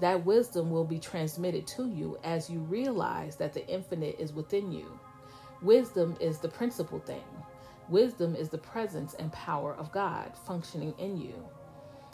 That 0.00 0.24
wisdom 0.24 0.70
will 0.70 0.86
be 0.86 0.98
transmitted 0.98 1.66
to 1.68 1.86
you 1.90 2.18
as 2.24 2.48
you 2.48 2.60
realize 2.60 3.36
that 3.36 3.52
the 3.52 3.68
infinite 3.68 4.16
is 4.18 4.32
within 4.32 4.72
you. 4.72 4.98
Wisdom 5.60 6.16
is 6.18 6.38
the 6.38 6.48
principal 6.48 6.98
thing. 6.98 7.24
Wisdom 7.90 8.34
is 8.36 8.48
the 8.48 8.56
presence 8.56 9.12
and 9.14 9.30
power 9.32 9.74
of 9.74 9.92
God 9.92 10.32
functioning 10.46 10.94
in 10.98 11.18
you. 11.20 11.34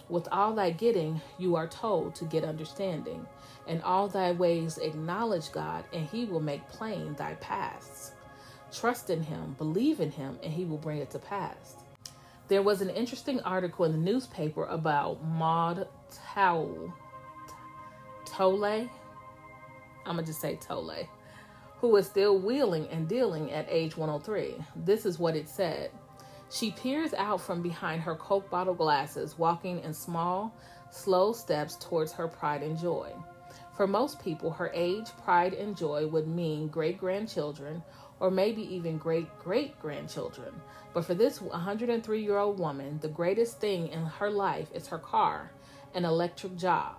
With 0.09 0.27
all 0.33 0.55
thy 0.57 0.71
getting, 0.71 1.21
you 1.39 1.55
are 1.55 1.69
told 1.69 2.17
to 2.17 2.25
get 2.25 2.43
understanding. 2.43 3.25
In 3.69 3.81
all 3.83 4.09
thy 4.09 4.33
ways 4.33 4.79
acknowledge 4.79 5.53
God, 5.53 5.85
and 5.93 6.05
he 6.09 6.25
will 6.25 6.41
make 6.41 6.69
plain 6.69 7.15
thy 7.15 7.35
paths. 7.35 8.11
Trust 8.73 9.09
in 9.09 9.23
him, 9.23 9.55
believe 9.57 10.01
in 10.01 10.11
him, 10.11 10.37
and 10.43 10.53
he 10.53 10.65
will 10.65 10.79
bring 10.79 10.99
it 10.99 11.11
to 11.13 11.21
pass. 11.21 11.77
There 12.51 12.63
was 12.63 12.81
an 12.81 12.91
interesting 12.91 13.39
article 13.43 13.85
in 13.85 13.93
the 13.93 13.99
newspaper 13.99 14.65
about 14.65 15.25
Maud 15.25 15.87
Towle, 16.35 16.93
Tole, 18.27 18.65
I'm 18.65 18.89
gonna 20.05 20.25
just 20.25 20.41
say 20.41 20.57
Tole, 20.57 21.09
who 21.77 21.95
is 21.95 22.07
still 22.07 22.41
wheeling 22.41 22.89
and 22.89 23.07
dealing 23.09 23.53
at 23.53 23.69
age 23.69 23.97
103. 23.97 24.57
This 24.75 25.07
is 25.07 25.21
what 25.21 25.37
it 25.37 25.49
said. 25.49 25.93
She 26.51 26.73
peers 26.73 27.15
out 27.15 27.41
from 27.41 27.63
behind 27.63 28.03
her 28.03 28.17
Coke 28.17 28.51
bottle 28.51 28.75
glasses, 28.75 29.39
walking 29.39 29.79
in 29.85 29.95
small, 29.95 30.53
slow 30.91 31.33
steps 31.33 31.77
towards 31.77 32.11
her 32.15 32.27
pride 32.27 32.65
and 32.65 32.77
joy. 32.77 33.13
For 33.77 33.87
most 33.87 34.21
people, 34.21 34.51
her 34.51 34.73
age, 34.75 35.07
pride, 35.23 35.55
and 35.55 35.77
joy 35.77 36.09
would 36.09 36.27
mean 36.27 36.67
great 36.67 36.99
grandchildren 36.99 37.81
or 38.21 38.31
maybe 38.31 38.63
even 38.75 38.99
great 38.99 39.27
great 39.39 39.79
grandchildren. 39.81 40.53
But 40.93 41.05
for 41.05 41.15
this 41.15 41.41
103 41.41 42.23
year 42.23 42.39
old 42.39 42.59
woman, 42.59 42.99
the 43.01 43.09
greatest 43.09 43.61
thing 43.61 43.89
in 43.89 44.05
her 44.05 44.31
life 44.31 44.69
is 44.75 44.89
her 44.89 44.99
car, 44.99 45.51
an 45.95 46.05
electric 46.05 46.57
job. 46.57 46.97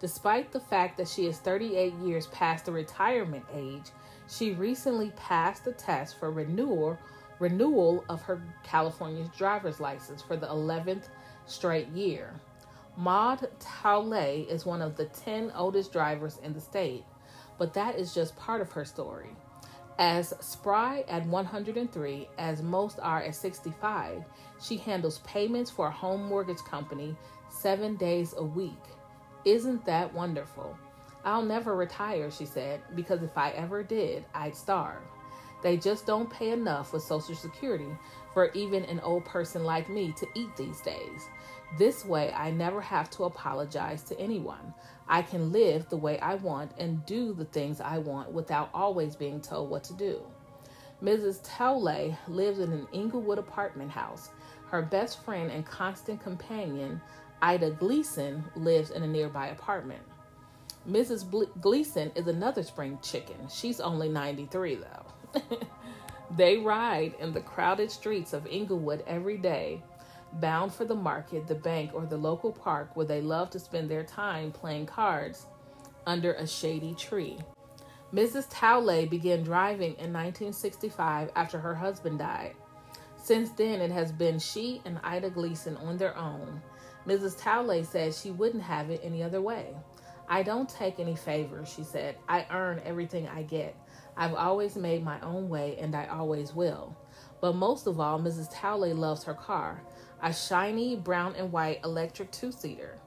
Despite 0.00 0.52
the 0.52 0.60
fact 0.60 0.96
that 0.98 1.08
she 1.08 1.26
is 1.26 1.38
38 1.38 1.94
years 1.94 2.26
past 2.28 2.66
the 2.66 2.72
retirement 2.72 3.44
age, 3.54 3.90
she 4.28 4.52
recently 4.52 5.12
passed 5.16 5.64
the 5.64 5.72
test 5.72 6.18
for 6.18 6.30
renewal 6.30 6.98
renewal 7.38 8.02
of 8.08 8.22
her 8.22 8.42
California 8.62 9.30
driver's 9.36 9.78
license 9.78 10.22
for 10.22 10.36
the 10.36 10.46
11th 10.46 11.08
straight 11.44 11.88
year. 11.88 12.34
Maud 12.96 13.46
Taule 13.60 14.48
is 14.48 14.64
one 14.64 14.80
of 14.80 14.96
the 14.96 15.04
10 15.04 15.52
oldest 15.54 15.92
drivers 15.92 16.38
in 16.42 16.54
the 16.54 16.60
state, 16.60 17.04
but 17.58 17.74
that 17.74 17.96
is 17.96 18.14
just 18.14 18.36
part 18.36 18.62
of 18.62 18.72
her 18.72 18.86
story. 18.86 19.36
As 19.98 20.34
spry 20.40 21.04
at 21.08 21.24
103 21.26 22.28
as 22.36 22.62
most 22.62 22.98
are 23.00 23.22
at 23.22 23.34
65, 23.34 24.22
she 24.60 24.76
handles 24.76 25.20
payments 25.20 25.70
for 25.70 25.86
a 25.86 25.90
home 25.90 26.24
mortgage 26.24 26.58
company 26.58 27.16
seven 27.48 27.96
days 27.96 28.34
a 28.36 28.44
week. 28.44 28.72
Isn't 29.46 29.84
that 29.86 30.12
wonderful? 30.12 30.76
I'll 31.24 31.42
never 31.42 31.74
retire, 31.74 32.30
she 32.30 32.44
said, 32.44 32.82
because 32.94 33.22
if 33.22 33.38
I 33.38 33.50
ever 33.50 33.82
did, 33.82 34.24
I'd 34.34 34.54
starve. 34.54 35.02
They 35.66 35.76
just 35.76 36.06
don't 36.06 36.30
pay 36.30 36.52
enough 36.52 36.92
with 36.92 37.02
Social 37.02 37.34
Security 37.34 37.88
for 38.32 38.52
even 38.52 38.84
an 38.84 39.00
old 39.00 39.24
person 39.24 39.64
like 39.64 39.88
me 39.88 40.12
to 40.12 40.28
eat 40.36 40.54
these 40.56 40.80
days. 40.80 41.28
This 41.76 42.04
way, 42.04 42.32
I 42.32 42.52
never 42.52 42.80
have 42.80 43.10
to 43.10 43.24
apologize 43.24 44.04
to 44.04 44.20
anyone. 44.20 44.72
I 45.08 45.22
can 45.22 45.50
live 45.50 45.88
the 45.88 45.96
way 45.96 46.20
I 46.20 46.36
want 46.36 46.70
and 46.78 47.04
do 47.04 47.34
the 47.34 47.46
things 47.46 47.80
I 47.80 47.98
want 47.98 48.30
without 48.30 48.70
always 48.72 49.16
being 49.16 49.40
told 49.40 49.68
what 49.68 49.82
to 49.82 49.94
do. 49.94 50.20
Mrs. 51.02 51.40
Towley 51.42 52.16
lives 52.28 52.60
in 52.60 52.70
an 52.72 52.86
Inglewood 52.92 53.38
apartment 53.38 53.90
house. 53.90 54.30
Her 54.68 54.82
best 54.82 55.24
friend 55.24 55.50
and 55.50 55.66
constant 55.66 56.22
companion, 56.22 57.00
Ida 57.42 57.72
Gleason, 57.72 58.44
lives 58.54 58.92
in 58.92 59.02
a 59.02 59.08
nearby 59.08 59.48
apartment. 59.48 60.04
Mrs. 60.88 61.50
Gleason 61.60 62.12
is 62.14 62.28
another 62.28 62.62
spring 62.62 63.00
chicken. 63.02 63.48
She's 63.50 63.80
only 63.80 64.08
93 64.08 64.76
though. 64.76 65.05
They 66.36 66.58
ride 66.58 67.14
in 67.20 67.32
the 67.32 67.40
crowded 67.40 67.90
streets 67.90 68.32
of 68.32 68.46
Inglewood 68.46 69.02
every 69.06 69.36
day, 69.36 69.82
bound 70.34 70.72
for 70.72 70.84
the 70.84 70.94
market, 70.94 71.46
the 71.46 71.54
bank, 71.54 71.92
or 71.94 72.06
the 72.06 72.16
local 72.16 72.52
park 72.52 72.94
where 72.94 73.06
they 73.06 73.20
love 73.20 73.50
to 73.50 73.58
spend 73.58 73.90
their 73.90 74.04
time 74.04 74.52
playing 74.52 74.86
cards 74.86 75.46
under 76.06 76.34
a 76.34 76.46
shady 76.46 76.94
tree. 76.94 77.38
Mrs. 78.12 78.46
Towley 78.50 79.06
began 79.06 79.42
driving 79.42 79.92
in 79.94 80.12
1965 80.12 81.30
after 81.34 81.58
her 81.58 81.74
husband 81.74 82.18
died. 82.18 82.54
Since 83.16 83.50
then, 83.50 83.80
it 83.80 83.90
has 83.90 84.12
been 84.12 84.38
she 84.38 84.80
and 84.84 85.00
Ida 85.02 85.30
Gleason 85.30 85.76
on 85.78 85.96
their 85.96 86.16
own. 86.16 86.62
Mrs. 87.06 87.40
Towley 87.40 87.82
said 87.82 88.14
she 88.14 88.30
wouldn't 88.30 88.62
have 88.62 88.90
it 88.90 89.00
any 89.02 89.22
other 89.22 89.40
way. 89.40 89.74
I 90.28 90.42
don't 90.42 90.68
take 90.68 90.98
any 90.98 91.16
favors, 91.16 91.68
she 91.68 91.82
said. 91.82 92.16
I 92.28 92.46
earn 92.50 92.80
everything 92.84 93.28
I 93.28 93.42
get. 93.42 93.76
I've 94.16 94.34
always 94.34 94.76
made 94.76 95.04
my 95.04 95.20
own 95.20 95.48
way 95.48 95.76
and 95.78 95.94
I 95.94 96.06
always 96.06 96.54
will. 96.54 96.96
But 97.40 97.54
most 97.54 97.86
of 97.86 98.00
all, 98.00 98.18
Mrs. 98.18 98.48
Towley 98.52 98.92
loves 98.92 99.24
her 99.24 99.34
car, 99.34 99.82
a 100.22 100.32
shiny 100.32 100.96
brown 100.96 101.34
and 101.36 101.52
white 101.52 101.80
electric 101.84 102.30
two 102.30 102.50
seater. 102.50 102.98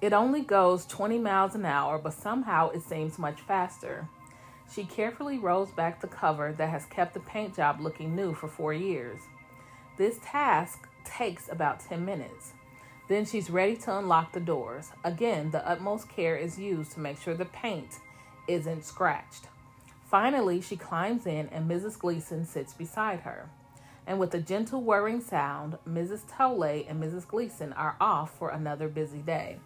It 0.00 0.12
only 0.12 0.42
goes 0.42 0.86
20 0.86 1.18
miles 1.18 1.54
an 1.54 1.64
hour, 1.64 1.98
but 1.98 2.14
somehow 2.14 2.70
it 2.70 2.82
seems 2.82 3.18
much 3.18 3.40
faster. 3.40 4.08
She 4.72 4.84
carefully 4.84 5.38
rolls 5.38 5.70
back 5.72 6.00
the 6.00 6.06
cover 6.06 6.52
that 6.52 6.70
has 6.70 6.86
kept 6.86 7.14
the 7.14 7.20
paint 7.20 7.56
job 7.56 7.80
looking 7.80 8.14
new 8.14 8.34
for 8.34 8.48
four 8.48 8.72
years. 8.72 9.20
This 9.96 10.18
task 10.22 10.88
takes 11.04 11.48
about 11.48 11.80
10 11.80 12.04
minutes. 12.04 12.52
Then 13.08 13.24
she's 13.24 13.50
ready 13.50 13.76
to 13.78 13.98
unlock 13.98 14.32
the 14.32 14.40
doors. 14.40 14.90
Again, 15.02 15.50
the 15.50 15.66
utmost 15.68 16.08
care 16.08 16.36
is 16.36 16.58
used 16.58 16.92
to 16.92 17.00
make 17.00 17.20
sure 17.20 17.34
the 17.34 17.46
paint 17.46 17.96
isn't 18.46 18.84
scratched. 18.84 19.48
Finally, 20.10 20.60
she 20.60 20.76
climbs 20.76 21.24
in 21.24 21.46
and 21.52 21.70
Mrs. 21.70 21.96
Gleason 21.96 22.44
sits 22.44 22.74
beside 22.74 23.20
her. 23.20 23.48
And 24.08 24.18
with 24.18 24.34
a 24.34 24.40
gentle 24.40 24.82
whirring 24.82 25.20
sound, 25.20 25.78
Mrs. 25.88 26.22
Toley 26.28 26.84
and 26.88 27.00
Mrs. 27.00 27.28
Gleason 27.28 27.72
are 27.74 27.96
off 28.00 28.36
for 28.36 28.50
another 28.50 28.88
busy 28.88 29.20
day. 29.20 29.58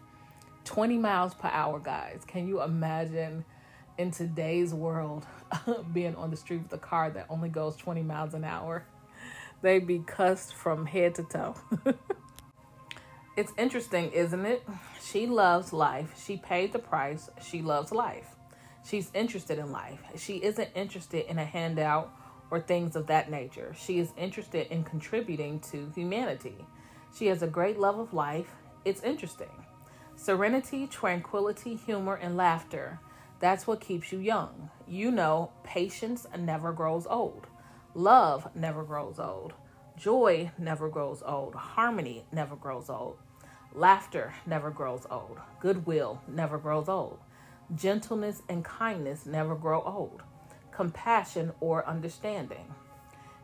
20 0.66 0.98
miles 0.98 1.32
per 1.32 1.48
hour, 1.48 1.78
guys. 1.78 2.24
Can 2.26 2.46
you 2.46 2.60
imagine 2.60 3.46
in 3.96 4.10
today's 4.10 4.74
world 4.74 5.24
being 5.94 6.14
on 6.16 6.30
the 6.30 6.36
street 6.36 6.62
with 6.62 6.72
a 6.74 6.78
car 6.78 7.08
that 7.10 7.24
only 7.30 7.48
goes 7.48 7.74
20 7.76 8.02
miles 8.02 8.34
an 8.34 8.44
hour? 8.44 8.84
They'd 9.62 9.86
be 9.86 10.00
cussed 10.00 10.54
from 10.54 10.84
head 10.84 11.14
to 11.14 11.22
toe. 11.22 11.54
it's 13.38 13.52
interesting, 13.56 14.12
isn't 14.12 14.44
it? 14.44 14.62
She 15.02 15.26
loves 15.26 15.72
life. 15.72 16.22
She 16.22 16.36
paid 16.36 16.74
the 16.74 16.78
price. 16.78 17.30
She 17.42 17.62
loves 17.62 17.92
life. 17.92 18.33
She's 18.84 19.10
interested 19.14 19.58
in 19.58 19.72
life. 19.72 20.00
She 20.16 20.42
isn't 20.42 20.68
interested 20.74 21.30
in 21.30 21.38
a 21.38 21.44
handout 21.44 22.12
or 22.50 22.60
things 22.60 22.96
of 22.96 23.06
that 23.06 23.30
nature. 23.30 23.74
She 23.78 23.98
is 23.98 24.12
interested 24.16 24.66
in 24.70 24.84
contributing 24.84 25.60
to 25.72 25.90
humanity. 25.94 26.66
She 27.16 27.26
has 27.26 27.42
a 27.42 27.46
great 27.46 27.78
love 27.78 27.98
of 27.98 28.12
life. 28.12 28.50
It's 28.84 29.02
interesting. 29.02 29.64
Serenity, 30.16 30.86
tranquility, 30.86 31.74
humor, 31.74 32.16
and 32.16 32.36
laughter. 32.36 33.00
That's 33.40 33.66
what 33.66 33.80
keeps 33.80 34.12
you 34.12 34.18
young. 34.18 34.70
You 34.86 35.10
know, 35.10 35.50
patience 35.64 36.26
never 36.38 36.72
grows 36.72 37.06
old. 37.06 37.46
Love 37.94 38.48
never 38.54 38.84
grows 38.84 39.18
old. 39.18 39.54
Joy 39.96 40.50
never 40.58 40.88
grows 40.88 41.22
old. 41.24 41.54
Harmony 41.54 42.24
never 42.32 42.56
grows 42.56 42.90
old. 42.90 43.16
Laughter 43.72 44.34
never 44.46 44.70
grows 44.70 45.06
old. 45.10 45.38
Goodwill 45.60 46.20
never 46.28 46.58
grows 46.58 46.88
old. 46.88 47.18
Gentleness 47.74 48.42
and 48.48 48.64
kindness 48.64 49.26
never 49.26 49.54
grow 49.54 49.82
old. 49.82 50.22
Compassion 50.70 51.52
or 51.60 51.86
understanding. 51.86 52.74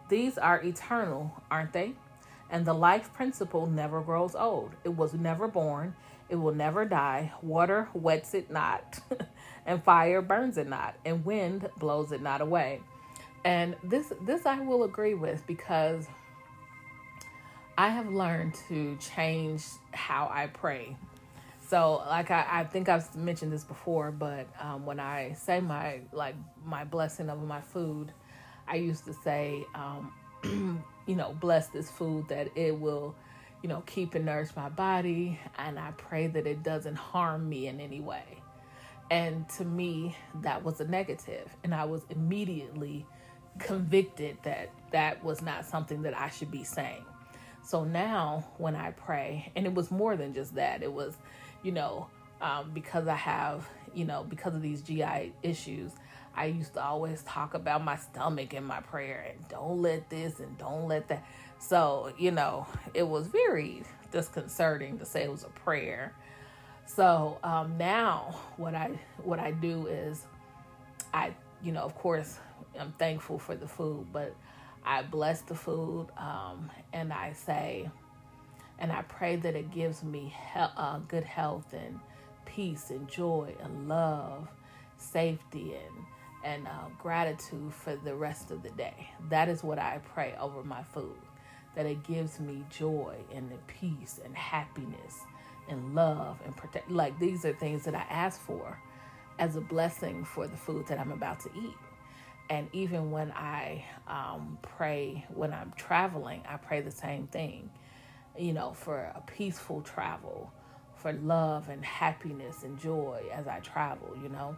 These 0.08 0.36
are 0.36 0.62
eternal, 0.62 1.32
aren't 1.50 1.72
they? 1.72 1.92
And 2.50 2.66
the 2.66 2.74
life 2.74 3.12
principle 3.12 3.66
never 3.66 4.00
grows 4.00 4.34
old. 4.34 4.72
It 4.84 4.96
was 4.96 5.14
never 5.14 5.46
born. 5.46 5.94
It 6.28 6.36
will 6.36 6.54
never 6.54 6.84
die. 6.84 7.32
Water 7.42 7.88
wets 7.94 8.34
it 8.34 8.50
not, 8.50 9.00
and 9.66 9.82
fire 9.82 10.20
burns 10.22 10.58
it 10.58 10.68
not, 10.68 10.94
and 11.04 11.24
wind 11.24 11.68
blows 11.78 12.12
it 12.12 12.22
not 12.22 12.40
away. 12.40 12.80
And 13.44 13.76
this 13.82 14.12
this 14.26 14.46
I 14.46 14.60
will 14.60 14.84
agree 14.84 15.14
with 15.14 15.46
because 15.46 16.06
I 17.78 17.88
have 17.88 18.08
learned 18.12 18.54
to 18.68 18.96
change 18.96 19.64
how 19.92 20.28
I 20.32 20.48
pray 20.48 20.96
so 21.70 22.02
like 22.08 22.32
I, 22.32 22.44
I 22.50 22.64
think 22.64 22.88
I've 22.88 23.14
mentioned 23.14 23.52
this 23.52 23.62
before, 23.62 24.10
but 24.10 24.48
um, 24.60 24.84
when 24.84 24.98
I 24.98 25.34
say 25.34 25.60
my 25.60 26.00
like 26.12 26.34
my 26.64 26.82
blessing 26.82 27.30
over 27.30 27.46
my 27.46 27.60
food, 27.60 28.12
I 28.66 28.74
used 28.76 29.04
to 29.04 29.12
say, 29.12 29.64
um, 29.76 30.12
you 31.06 31.14
know, 31.14 31.36
bless 31.40 31.68
this 31.68 31.88
food 31.88 32.26
that 32.28 32.48
it 32.56 32.78
will, 32.78 33.14
you 33.62 33.68
know, 33.68 33.84
keep 33.86 34.16
and 34.16 34.26
nourish 34.26 34.50
my 34.56 34.68
body, 34.68 35.38
and 35.58 35.78
I 35.78 35.92
pray 35.92 36.26
that 36.26 36.44
it 36.44 36.64
doesn't 36.64 36.96
harm 36.96 37.48
me 37.48 37.68
in 37.68 37.80
any 37.80 38.00
way. 38.00 38.24
And 39.12 39.48
to 39.50 39.64
me, 39.64 40.16
that 40.42 40.64
was 40.64 40.80
a 40.80 40.84
negative, 40.86 41.54
and 41.62 41.72
I 41.72 41.84
was 41.84 42.02
immediately 42.10 43.06
convicted 43.60 44.38
that 44.42 44.70
that 44.90 45.22
was 45.22 45.40
not 45.40 45.64
something 45.64 46.02
that 46.02 46.18
I 46.18 46.30
should 46.30 46.50
be 46.50 46.64
saying. 46.64 47.04
So 47.62 47.84
now 47.84 48.44
when 48.58 48.74
I 48.74 48.90
pray, 48.92 49.52
and 49.54 49.66
it 49.66 49.74
was 49.74 49.90
more 49.90 50.16
than 50.16 50.32
just 50.32 50.54
that, 50.54 50.82
it 50.82 50.92
was, 50.92 51.16
you 51.62 51.72
know, 51.72 52.08
um, 52.40 52.70
because 52.72 53.06
I 53.06 53.16
have, 53.16 53.68
you 53.94 54.04
know, 54.04 54.24
because 54.28 54.54
of 54.54 54.62
these 54.62 54.82
GI 54.82 55.32
issues, 55.42 55.92
I 56.34 56.46
used 56.46 56.74
to 56.74 56.82
always 56.82 57.22
talk 57.22 57.54
about 57.54 57.84
my 57.84 57.96
stomach 57.96 58.54
in 58.54 58.64
my 58.64 58.80
prayer 58.80 59.26
and 59.30 59.48
don't 59.48 59.82
let 59.82 60.08
this 60.08 60.40
and 60.40 60.56
don't 60.58 60.88
let 60.88 61.08
that. 61.08 61.24
So, 61.58 62.12
you 62.18 62.30
know, 62.30 62.66
it 62.94 63.06
was 63.06 63.26
very 63.26 63.82
disconcerting 64.10 64.98
to 64.98 65.04
say 65.04 65.24
it 65.24 65.30
was 65.30 65.44
a 65.44 65.48
prayer. 65.48 66.14
So 66.86 67.38
um, 67.44 67.76
now 67.78 68.36
what 68.56 68.74
I 68.74 68.98
what 69.22 69.38
I 69.38 69.52
do 69.52 69.86
is 69.86 70.24
I, 71.12 71.34
you 71.62 71.72
know, 71.72 71.82
of 71.82 71.94
course, 71.94 72.38
I'm 72.78 72.92
thankful 72.92 73.38
for 73.38 73.54
the 73.54 73.68
food, 73.68 74.06
but 74.12 74.34
I 74.84 75.02
bless 75.02 75.42
the 75.42 75.54
food 75.54 76.08
um, 76.16 76.70
and 76.92 77.12
I 77.12 77.32
say, 77.32 77.90
and 78.78 78.92
I 78.92 79.02
pray 79.02 79.36
that 79.36 79.54
it 79.54 79.70
gives 79.70 80.02
me 80.02 80.34
he- 80.54 80.60
uh, 80.60 80.98
good 81.08 81.24
health 81.24 81.72
and 81.72 82.00
peace 82.46 82.90
and 82.90 83.08
joy 83.08 83.54
and 83.62 83.88
love, 83.88 84.48
safety 84.98 85.74
and 85.74 86.04
and 86.44 86.66
uh, 86.66 86.88
gratitude 86.98 87.72
for 87.74 87.96
the 87.96 88.14
rest 88.14 88.50
of 88.50 88.62
the 88.62 88.70
day. 88.70 89.10
That 89.28 89.48
is 89.48 89.62
what 89.62 89.78
I 89.78 90.00
pray 90.14 90.34
over 90.40 90.64
my 90.64 90.82
food. 90.82 91.18
That 91.76 91.86
it 91.86 92.02
gives 92.02 92.40
me 92.40 92.64
joy 92.70 93.16
and 93.34 93.50
the 93.50 93.58
peace 93.66 94.20
and 94.24 94.34
happiness 94.36 95.18
and 95.68 95.94
love 95.94 96.38
and 96.44 96.56
protect. 96.56 96.90
Like 96.90 97.18
these 97.18 97.44
are 97.44 97.52
things 97.52 97.84
that 97.84 97.94
I 97.94 98.06
ask 98.10 98.40
for 98.40 98.78
as 99.38 99.56
a 99.56 99.60
blessing 99.60 100.24
for 100.24 100.46
the 100.46 100.56
food 100.56 100.86
that 100.88 100.98
I'm 100.98 101.12
about 101.12 101.40
to 101.40 101.50
eat. 101.56 101.76
And 102.50 102.68
even 102.72 103.12
when 103.12 103.32
I 103.32 103.84
um, 104.08 104.58
pray, 104.62 105.24
when 105.34 105.54
I'm 105.54 105.72
traveling, 105.76 106.42
I 106.48 106.56
pray 106.58 106.82
the 106.82 106.90
same 106.90 107.28
thing, 107.28 107.70
you 108.38 108.52
know, 108.52 108.72
for 108.74 108.98
a 109.14 109.22
peaceful 109.22 109.82
travel, 109.82 110.52
for 110.96 111.12
love 111.12 111.68
and 111.68 111.84
happiness 111.84 112.64
and 112.64 112.78
joy 112.78 113.22
as 113.32 113.46
I 113.46 113.60
travel, 113.60 114.16
you 114.22 114.28
know. 114.30 114.56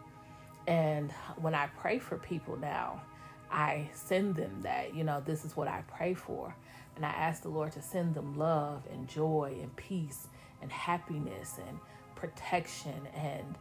And 0.67 1.13
when 1.37 1.55
I 1.55 1.67
pray 1.79 1.99
for 1.99 2.17
people 2.17 2.57
now, 2.57 3.03
I 3.51 3.91
send 3.93 4.37
them 4.37 4.63
that, 4.63 4.95
you 4.95 5.05
know, 5.05 5.23
this 5.25 5.45
is 5.45 5.55
what 5.55 5.69
I 5.69 5.85
pray 5.95 6.15
for. 6.15 6.57
And 6.97 7.05
I 7.05 7.11
ask 7.11 7.43
the 7.43 7.51
Lord 7.51 7.73
to 7.73 7.83
send 7.83 8.15
them 8.15 8.39
love 8.39 8.85
and 8.91 9.07
joy 9.09 9.59
and 9.61 9.75
peace 9.77 10.29
and 10.63 10.73
happiness 10.73 11.59
and 11.69 11.79
protection 12.17 13.07
and 13.15 13.59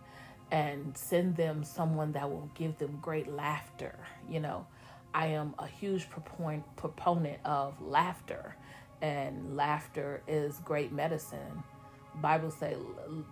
and 0.52 0.96
send 0.98 1.38
them 1.38 1.64
someone 1.64 2.12
that 2.12 2.30
will 2.30 2.50
give 2.54 2.78
them 2.78 3.00
great 3.02 3.32
laughter. 3.32 3.98
You 4.30 4.42
know, 4.42 4.68
I 5.14 5.28
am 5.28 5.56
a 5.58 5.66
huge 5.66 6.10
proponent 6.10 6.64
proponent 6.76 7.40
of 7.46 7.82
laughter, 7.82 8.56
and 9.02 9.56
laughter 9.56 10.22
is 10.28 10.60
great 10.60 10.92
medicine. 10.92 11.64
Bible 12.16 12.52
say 12.52 12.76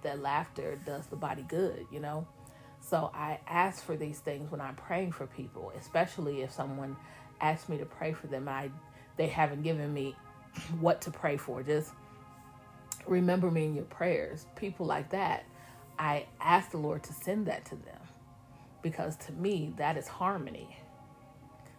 that 0.03 0.21
laughter 0.21 0.79
does 0.86 1.08
the 1.08 1.17
body 1.17 1.45
good. 1.47 1.86
You 1.91 1.99
know, 1.99 2.25
so 2.79 3.12
I 3.13 3.39
ask 3.47 3.84
for 3.84 3.97
these 3.97 4.19
things 4.19 4.49
when 4.49 4.62
I'm 4.62 4.75
praying 4.75 5.12
for 5.12 5.27
people, 5.27 5.73
especially 5.77 6.41
if 6.41 6.51
someone 6.51 6.95
asks 7.41 7.67
me 7.67 7.77
to 7.77 7.86
pray 7.86 8.13
for 8.13 8.27
them. 8.27 8.47
I 8.47 8.71
they 9.17 9.27
haven't 9.27 9.63
given 9.63 9.93
me 9.93 10.15
what 10.79 11.01
to 11.01 11.12
pray 11.12 11.36
for. 11.36 11.63
Just 11.63 11.91
remember 13.05 13.51
me 13.51 13.65
in 13.65 13.75
your 13.75 13.84
prayers. 13.86 14.45
People 14.55 14.86
like 14.86 15.10
that 15.10 15.43
I 15.99 16.27
ask 16.39 16.71
the 16.71 16.77
Lord 16.77 17.03
to 17.03 17.13
send 17.13 17.47
that 17.47 17.65
to 17.65 17.75
them 17.75 17.99
because 18.81 19.17
to 19.17 19.33
me, 19.33 19.73
that 19.77 19.97
is 19.97 20.07
harmony. 20.07 20.77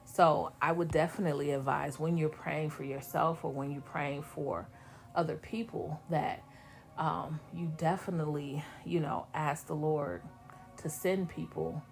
So 0.04 0.52
I 0.60 0.72
would 0.72 0.90
definitely 0.90 1.52
advise 1.52 1.98
when 1.98 2.18
you're 2.18 2.28
praying 2.28 2.70
for 2.70 2.84
yourself 2.84 3.44
or 3.44 3.50
when 3.50 3.70
you're 3.70 3.80
praying 3.80 4.22
for 4.22 4.68
other 5.14 5.36
people 5.36 6.00
that 6.10 6.42
um, 6.98 7.40
you 7.54 7.72
definitely, 7.78 8.62
you 8.84 9.00
know, 9.00 9.26
ask 9.32 9.66
the 9.66 9.74
Lord 9.74 10.22
to 10.82 10.90
send 10.90 11.30
people 11.30 11.82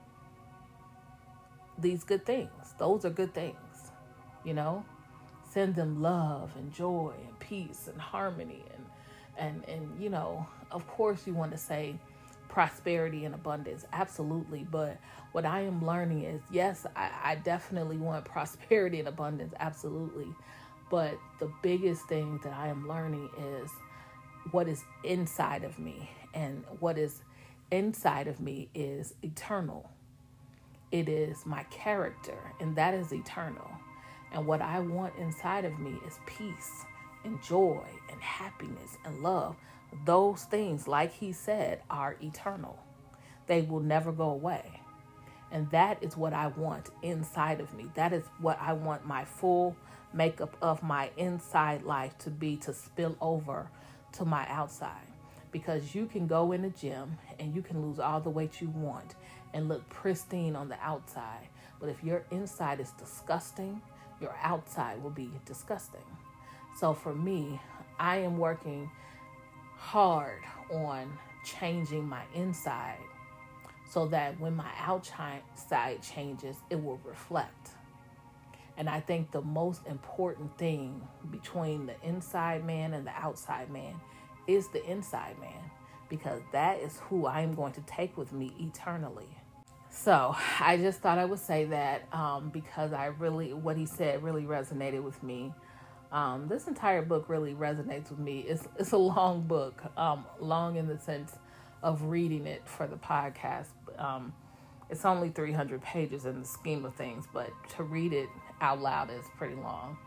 these 1.79 2.05
good 2.05 2.27
things. 2.27 2.75
Those 2.79 3.05
are 3.07 3.11
good 3.11 3.33
things, 3.33 3.93
you 4.45 4.53
know. 4.53 4.85
Send 5.51 5.75
them 5.77 6.03
love 6.03 6.53
and 6.57 6.73
joy 6.73 7.15
and 7.27 7.39
peace 7.39 7.89
and 7.91 7.99
harmony 7.99 8.65
and 8.75 8.85
and 9.39 9.65
and 9.69 10.03
you 10.03 10.11
know, 10.11 10.47
of 10.71 10.87
course, 10.89 11.27
you 11.27 11.33
want 11.33 11.53
to 11.53 11.59
say 11.59 11.95
prosperity 12.49 13.25
and 13.25 13.35
abundance 13.35 13.85
absolutely. 13.93 14.67
But 14.71 14.99
what 15.33 15.45
i 15.45 15.61
am 15.61 15.85
learning 15.85 16.25
is 16.25 16.41
yes 16.51 16.87
I, 16.97 17.11
I, 17.23 17.35
definitely 17.37 17.99
want 17.99 18.25
prosperity 18.25 18.99
and 18.99 19.09
abundance 19.09 19.55
absolutely. 19.61 20.29
But 20.91 21.19
the 21.39 21.53
biggest 21.63 22.07
thing 22.09 22.41
that 22.43 22.53
i 22.53 22.69
am 22.69 22.89
learning 22.89 23.29
is 23.39 23.71
what 24.51 24.69
is 24.69 24.85
inside 25.05 25.65
of 25.65 25.79
me. 25.79 26.11
And 26.35 26.65
what 26.81 26.99
is 26.99 27.23
inside 27.71 28.29
of 28.29 28.41
me 28.41 28.69
is 28.75 29.15
eternal. 29.23 29.91
It 30.91 31.09
is 31.09 31.45
my 31.45 31.65
character 31.65 32.39
and 32.61 32.77
that 32.77 32.95
is 32.95 33.13
eternal. 33.13 33.71
And 34.33 34.47
what 34.47 34.63
i 34.63 34.81
want 34.81 35.15
inside 35.19 35.65
of 35.65 35.79
me 35.79 35.99
is 36.07 36.19
peace 36.27 36.85
and 37.25 37.43
joy 37.43 37.85
and 38.11 38.21
happiness 38.23 38.97
and 39.05 39.23
love 39.23 39.57
those 40.05 40.45
things, 40.45 40.87
like 40.87 41.13
he 41.13 41.33
said, 41.33 41.83
are 41.91 42.17
eternal. 42.23 42.79
They 43.47 43.63
will 43.63 43.81
never 43.81 44.13
go 44.13 44.31
away. 44.31 44.81
And 45.51 45.71
that 45.71 46.03
is 46.03 46.17
what 46.17 46.35
I 46.35 46.49
want 46.49 46.91
inside 47.03 47.61
of 47.61 47.73
me. 47.73 47.87
That 47.95 48.13
is 48.13 48.25
what 48.39 48.59
I 48.61 48.75
want 48.75 49.07
my 49.07 49.25
full 49.25 49.77
makeup 50.13 50.57
of 50.61 50.83
my 50.83 51.11
inside 51.17 51.83
life 51.83 52.17
to 52.19 52.31
be 52.31 52.57
to 52.57 52.75
spill 52.75 53.17
over 53.21 53.71
to 54.13 54.25
my 54.25 54.47
outside. 54.49 55.07
Because 55.51 55.95
you 55.95 56.07
can 56.07 56.27
go 56.27 56.53
in 56.53 56.63
the 56.63 56.71
gym 56.71 57.17
and 57.39 57.55
you 57.55 57.63
can 57.63 57.81
lose 57.81 57.99
all 57.99 58.21
the 58.21 58.29
weight 58.29 58.61
you 58.61 58.69
want 58.69 59.15
and 59.55 59.69
look 59.69 59.89
pristine 59.89 60.55
on 60.55 60.69
the 60.69 60.79
outside. 60.83 61.49
But 61.81 61.89
if 61.89 62.05
your 62.05 62.25
inside 62.31 62.81
is 62.81 62.91
disgusting, 62.93 63.81
your 64.21 64.37
outside 64.43 65.03
will 65.03 65.11
be 65.11 65.31
disgusting. 65.47 66.05
So 66.79 66.93
for 66.93 67.15
me, 67.15 67.59
I 67.99 68.19
am 68.19 68.37
working 68.37 68.91
hard 69.79 70.43
on 70.71 71.17
changing 71.45 72.07
my 72.07 72.23
inside 72.35 72.99
so 73.89 74.07
that 74.07 74.39
when 74.39 74.55
my 74.55 74.71
outside 74.79 75.43
changes, 76.03 76.57
it 76.69 76.83
will 76.83 77.01
reflect. 77.05 77.71
And 78.77 78.89
I 78.89 79.01
think 79.01 79.31
the 79.31 79.43
most 79.43 79.87
important 79.87 80.57
thing 80.59 81.01
between 81.31 81.87
the 81.87 81.95
inside 82.03 82.65
man 82.65 82.95
and 82.95 83.07
the 83.07 83.13
outside 83.13 83.71
man 83.71 83.95
is 84.47 84.69
the 84.69 84.85
inside 84.89 85.39
man 85.41 85.71
because 86.09 86.41
that 86.53 86.79
is 86.81 87.01
who 87.09 87.27
I 87.27 87.41
am 87.41 87.55
going 87.55 87.73
to 87.73 87.81
take 87.83 88.17
with 88.17 88.33
me 88.33 88.53
eternally. 88.61 89.29
So 89.91 90.35
I 90.61 90.77
just 90.77 91.01
thought 91.01 91.19
I 91.19 91.25
would 91.25 91.39
say 91.39 91.65
that 91.67 92.13
um, 92.13 92.51
because 92.51 92.93
I 92.93 93.07
really, 93.07 93.53
what 93.53 93.77
he 93.77 93.87
said 93.87 94.23
really 94.23 94.45
resonated 94.45 95.03
with 95.03 95.23
me. 95.23 95.53
Um, 96.11 96.49
this 96.49 96.67
entire 96.69 97.03
book 97.03 97.27
really 97.29 97.55
resonates 97.55 98.11
with 98.11 98.19
me. 98.19 98.41
It's 98.41 98.67
it's 98.79 98.93
a 98.93 98.99
long 98.99 99.43
book, 99.43 99.83
um, 99.97 100.25
long 100.41 100.77
in 100.77 100.87
the 100.87 100.99
sense 100.99 101.37
of 101.83 102.05
reading 102.05 102.47
it 102.47 102.63
for 102.67 102.87
the 102.87 102.97
podcast. 102.97 103.67
Um, 103.99 104.33
it's 104.91 105.05
only 105.05 105.29
300 105.29 105.83
pages 105.83 106.25
in 106.25 106.41
the 106.41 106.47
scheme 106.47 106.85
of 106.87 106.95
things, 106.95 107.27
but 107.33 107.51
to 107.77 107.83
read 107.83 108.13
it 108.13 108.29
out 108.61 108.81
loud 108.81 109.11
is 109.11 109.25
pretty 109.37 109.55
long. 109.57 109.99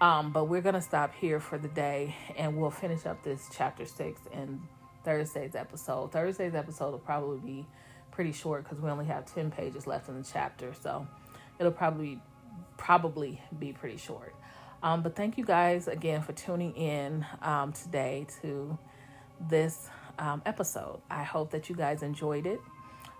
Um, 0.00 0.32
but 0.32 0.44
we're 0.44 0.60
gonna 0.60 0.82
stop 0.82 1.14
here 1.14 1.40
for 1.40 1.58
the 1.58 1.68
day, 1.68 2.14
and 2.36 2.56
we'll 2.56 2.70
finish 2.70 3.06
up 3.06 3.22
this 3.22 3.48
chapter 3.52 3.86
six 3.86 4.20
in 4.32 4.60
Thursday's 5.04 5.54
episode. 5.54 6.12
Thursday's 6.12 6.54
episode 6.54 6.90
will 6.90 6.98
probably 6.98 7.38
be 7.38 7.66
pretty 8.10 8.32
short 8.32 8.64
because 8.64 8.78
we 8.78 8.90
only 8.90 9.06
have 9.06 9.32
10 9.32 9.50
pages 9.50 9.86
left 9.86 10.08
in 10.08 10.16
the 10.20 10.28
chapter, 10.30 10.74
so 10.74 11.06
it'll 11.58 11.72
probably 11.72 12.20
probably 12.76 13.40
be 13.58 13.72
pretty 13.72 13.96
short. 13.96 14.34
Um, 14.82 15.02
but 15.02 15.14
thank 15.14 15.36
you 15.36 15.44
guys 15.44 15.88
again 15.88 16.22
for 16.22 16.32
tuning 16.32 16.74
in 16.74 17.26
um, 17.42 17.72
today 17.72 18.26
to 18.40 18.78
this 19.48 19.88
um, 20.18 20.40
episode. 20.46 21.00
I 21.10 21.22
hope 21.22 21.50
that 21.50 21.68
you 21.68 21.76
guys 21.76 22.02
enjoyed 22.02 22.46
it. 22.46 22.60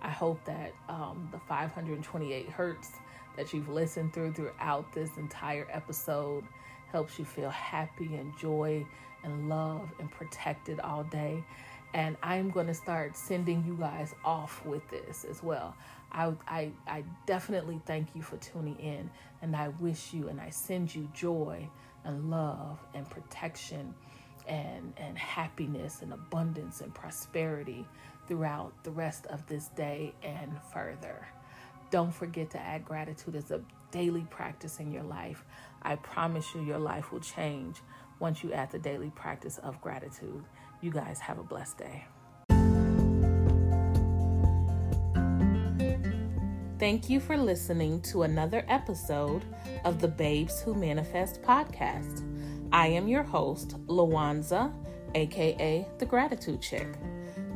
I 0.00 0.08
hope 0.08 0.42
that 0.46 0.72
um, 0.88 1.28
the 1.32 1.38
528 1.40 2.48
hertz 2.48 2.88
that 3.36 3.52
you've 3.52 3.68
listened 3.68 4.14
through 4.14 4.32
throughout 4.32 4.90
this 4.94 5.10
entire 5.18 5.66
episode 5.70 6.44
helps 6.90 7.18
you 7.18 7.24
feel 7.26 7.50
happy 7.50 8.16
and 8.16 8.36
joy 8.38 8.86
and 9.22 9.48
love 9.50 9.88
and 9.98 10.10
protected 10.10 10.80
all 10.80 11.04
day. 11.04 11.44
And 11.92 12.16
I'm 12.22 12.50
going 12.50 12.68
to 12.68 12.74
start 12.74 13.16
sending 13.16 13.64
you 13.66 13.76
guys 13.76 14.14
off 14.24 14.64
with 14.64 14.88
this 14.90 15.24
as 15.28 15.42
well. 15.42 15.74
I, 16.12 16.32
I, 16.46 16.70
I 16.86 17.04
definitely 17.26 17.80
thank 17.84 18.14
you 18.14 18.22
for 18.22 18.36
tuning 18.36 18.78
in, 18.78 19.10
and 19.42 19.56
I 19.56 19.68
wish 19.68 20.12
you 20.12 20.28
and 20.28 20.40
I 20.40 20.50
send 20.50 20.94
you 20.94 21.08
joy 21.14 21.68
and 22.04 22.30
love 22.30 22.78
and 22.94 23.08
protection 23.10 23.94
and, 24.46 24.92
and 24.96 25.18
happiness 25.18 26.02
and 26.02 26.12
abundance 26.12 26.80
and 26.80 26.94
prosperity 26.94 27.86
throughout 28.26 28.72
the 28.84 28.90
rest 28.90 29.26
of 29.26 29.46
this 29.46 29.68
day 29.68 30.14
and 30.22 30.52
further. 30.72 31.26
Don't 31.90 32.14
forget 32.14 32.50
to 32.50 32.60
add 32.60 32.84
gratitude 32.84 33.34
as 33.34 33.50
a 33.50 33.60
daily 33.90 34.26
practice 34.30 34.78
in 34.78 34.92
your 34.92 35.02
life. 35.02 35.44
I 35.82 35.96
promise 35.96 36.54
you, 36.54 36.62
your 36.62 36.78
life 36.78 37.12
will 37.12 37.20
change 37.20 37.78
once 38.20 38.44
you 38.44 38.52
add 38.52 38.70
the 38.70 38.78
daily 38.78 39.10
practice 39.10 39.58
of 39.58 39.80
gratitude. 39.80 40.44
You 40.80 40.90
guys 40.90 41.20
have 41.20 41.38
a 41.38 41.42
blessed 41.42 41.78
day. 41.78 42.04
Thank 46.78 47.10
you 47.10 47.20
for 47.20 47.36
listening 47.36 48.00
to 48.02 48.22
another 48.22 48.64
episode 48.66 49.44
of 49.84 50.00
the 50.00 50.08
Babes 50.08 50.62
Who 50.62 50.74
Manifest 50.74 51.42
podcast. 51.42 52.26
I 52.72 52.86
am 52.86 53.06
your 53.06 53.22
host, 53.22 53.76
Lawanza, 53.86 54.72
aka 55.14 55.86
The 55.98 56.06
Gratitude 56.06 56.62
Chick. 56.62 56.88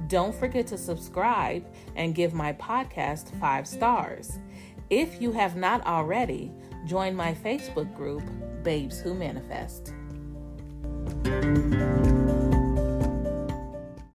Don't 0.08 0.34
forget 0.34 0.66
to 0.66 0.76
subscribe 0.76 1.64
and 1.96 2.14
give 2.14 2.34
my 2.34 2.52
podcast 2.52 3.34
five 3.40 3.66
stars. 3.66 4.38
If 4.90 5.22
you 5.22 5.32
have 5.32 5.56
not 5.56 5.86
already, 5.86 6.52
join 6.84 7.16
my 7.16 7.32
Facebook 7.32 7.96
group, 7.96 8.22
Babes 8.62 9.00
Who 9.00 9.14
Manifest. 9.14 9.94